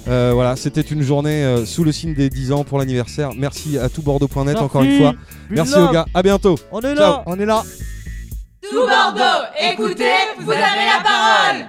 euh, 0.08 0.32
voilà, 0.34 0.56
c'était 0.56 0.80
une 0.82 1.02
journée 1.02 1.44
euh, 1.44 1.64
sous 1.64 1.84
le 1.84 1.92
signe 1.92 2.14
des 2.14 2.28
10 2.30 2.52
ans 2.52 2.64
pour 2.64 2.78
l'anniversaire. 2.78 3.30
Merci 3.36 3.78
à 3.78 3.88
tout 3.88 4.02
Bordeaux.net 4.02 4.56
encore 4.58 4.82
une 4.82 4.98
fois. 4.98 5.14
Merci 5.50 5.74
aux 5.78 5.90
gars. 5.90 6.06
À 6.14 6.22
bientôt. 6.22 6.56
On 6.72 6.80
est 6.80 6.94
Ciao. 6.94 6.96
là. 6.96 7.22
On 7.26 7.38
est 7.38 7.46
là. 7.46 7.62
Tout 8.70 8.86
Bordeaux, 8.86 9.44
écoutez, 9.60 10.10
vous 10.40 10.50
avez 10.50 10.60
la 10.60 11.02
parole 11.02 11.62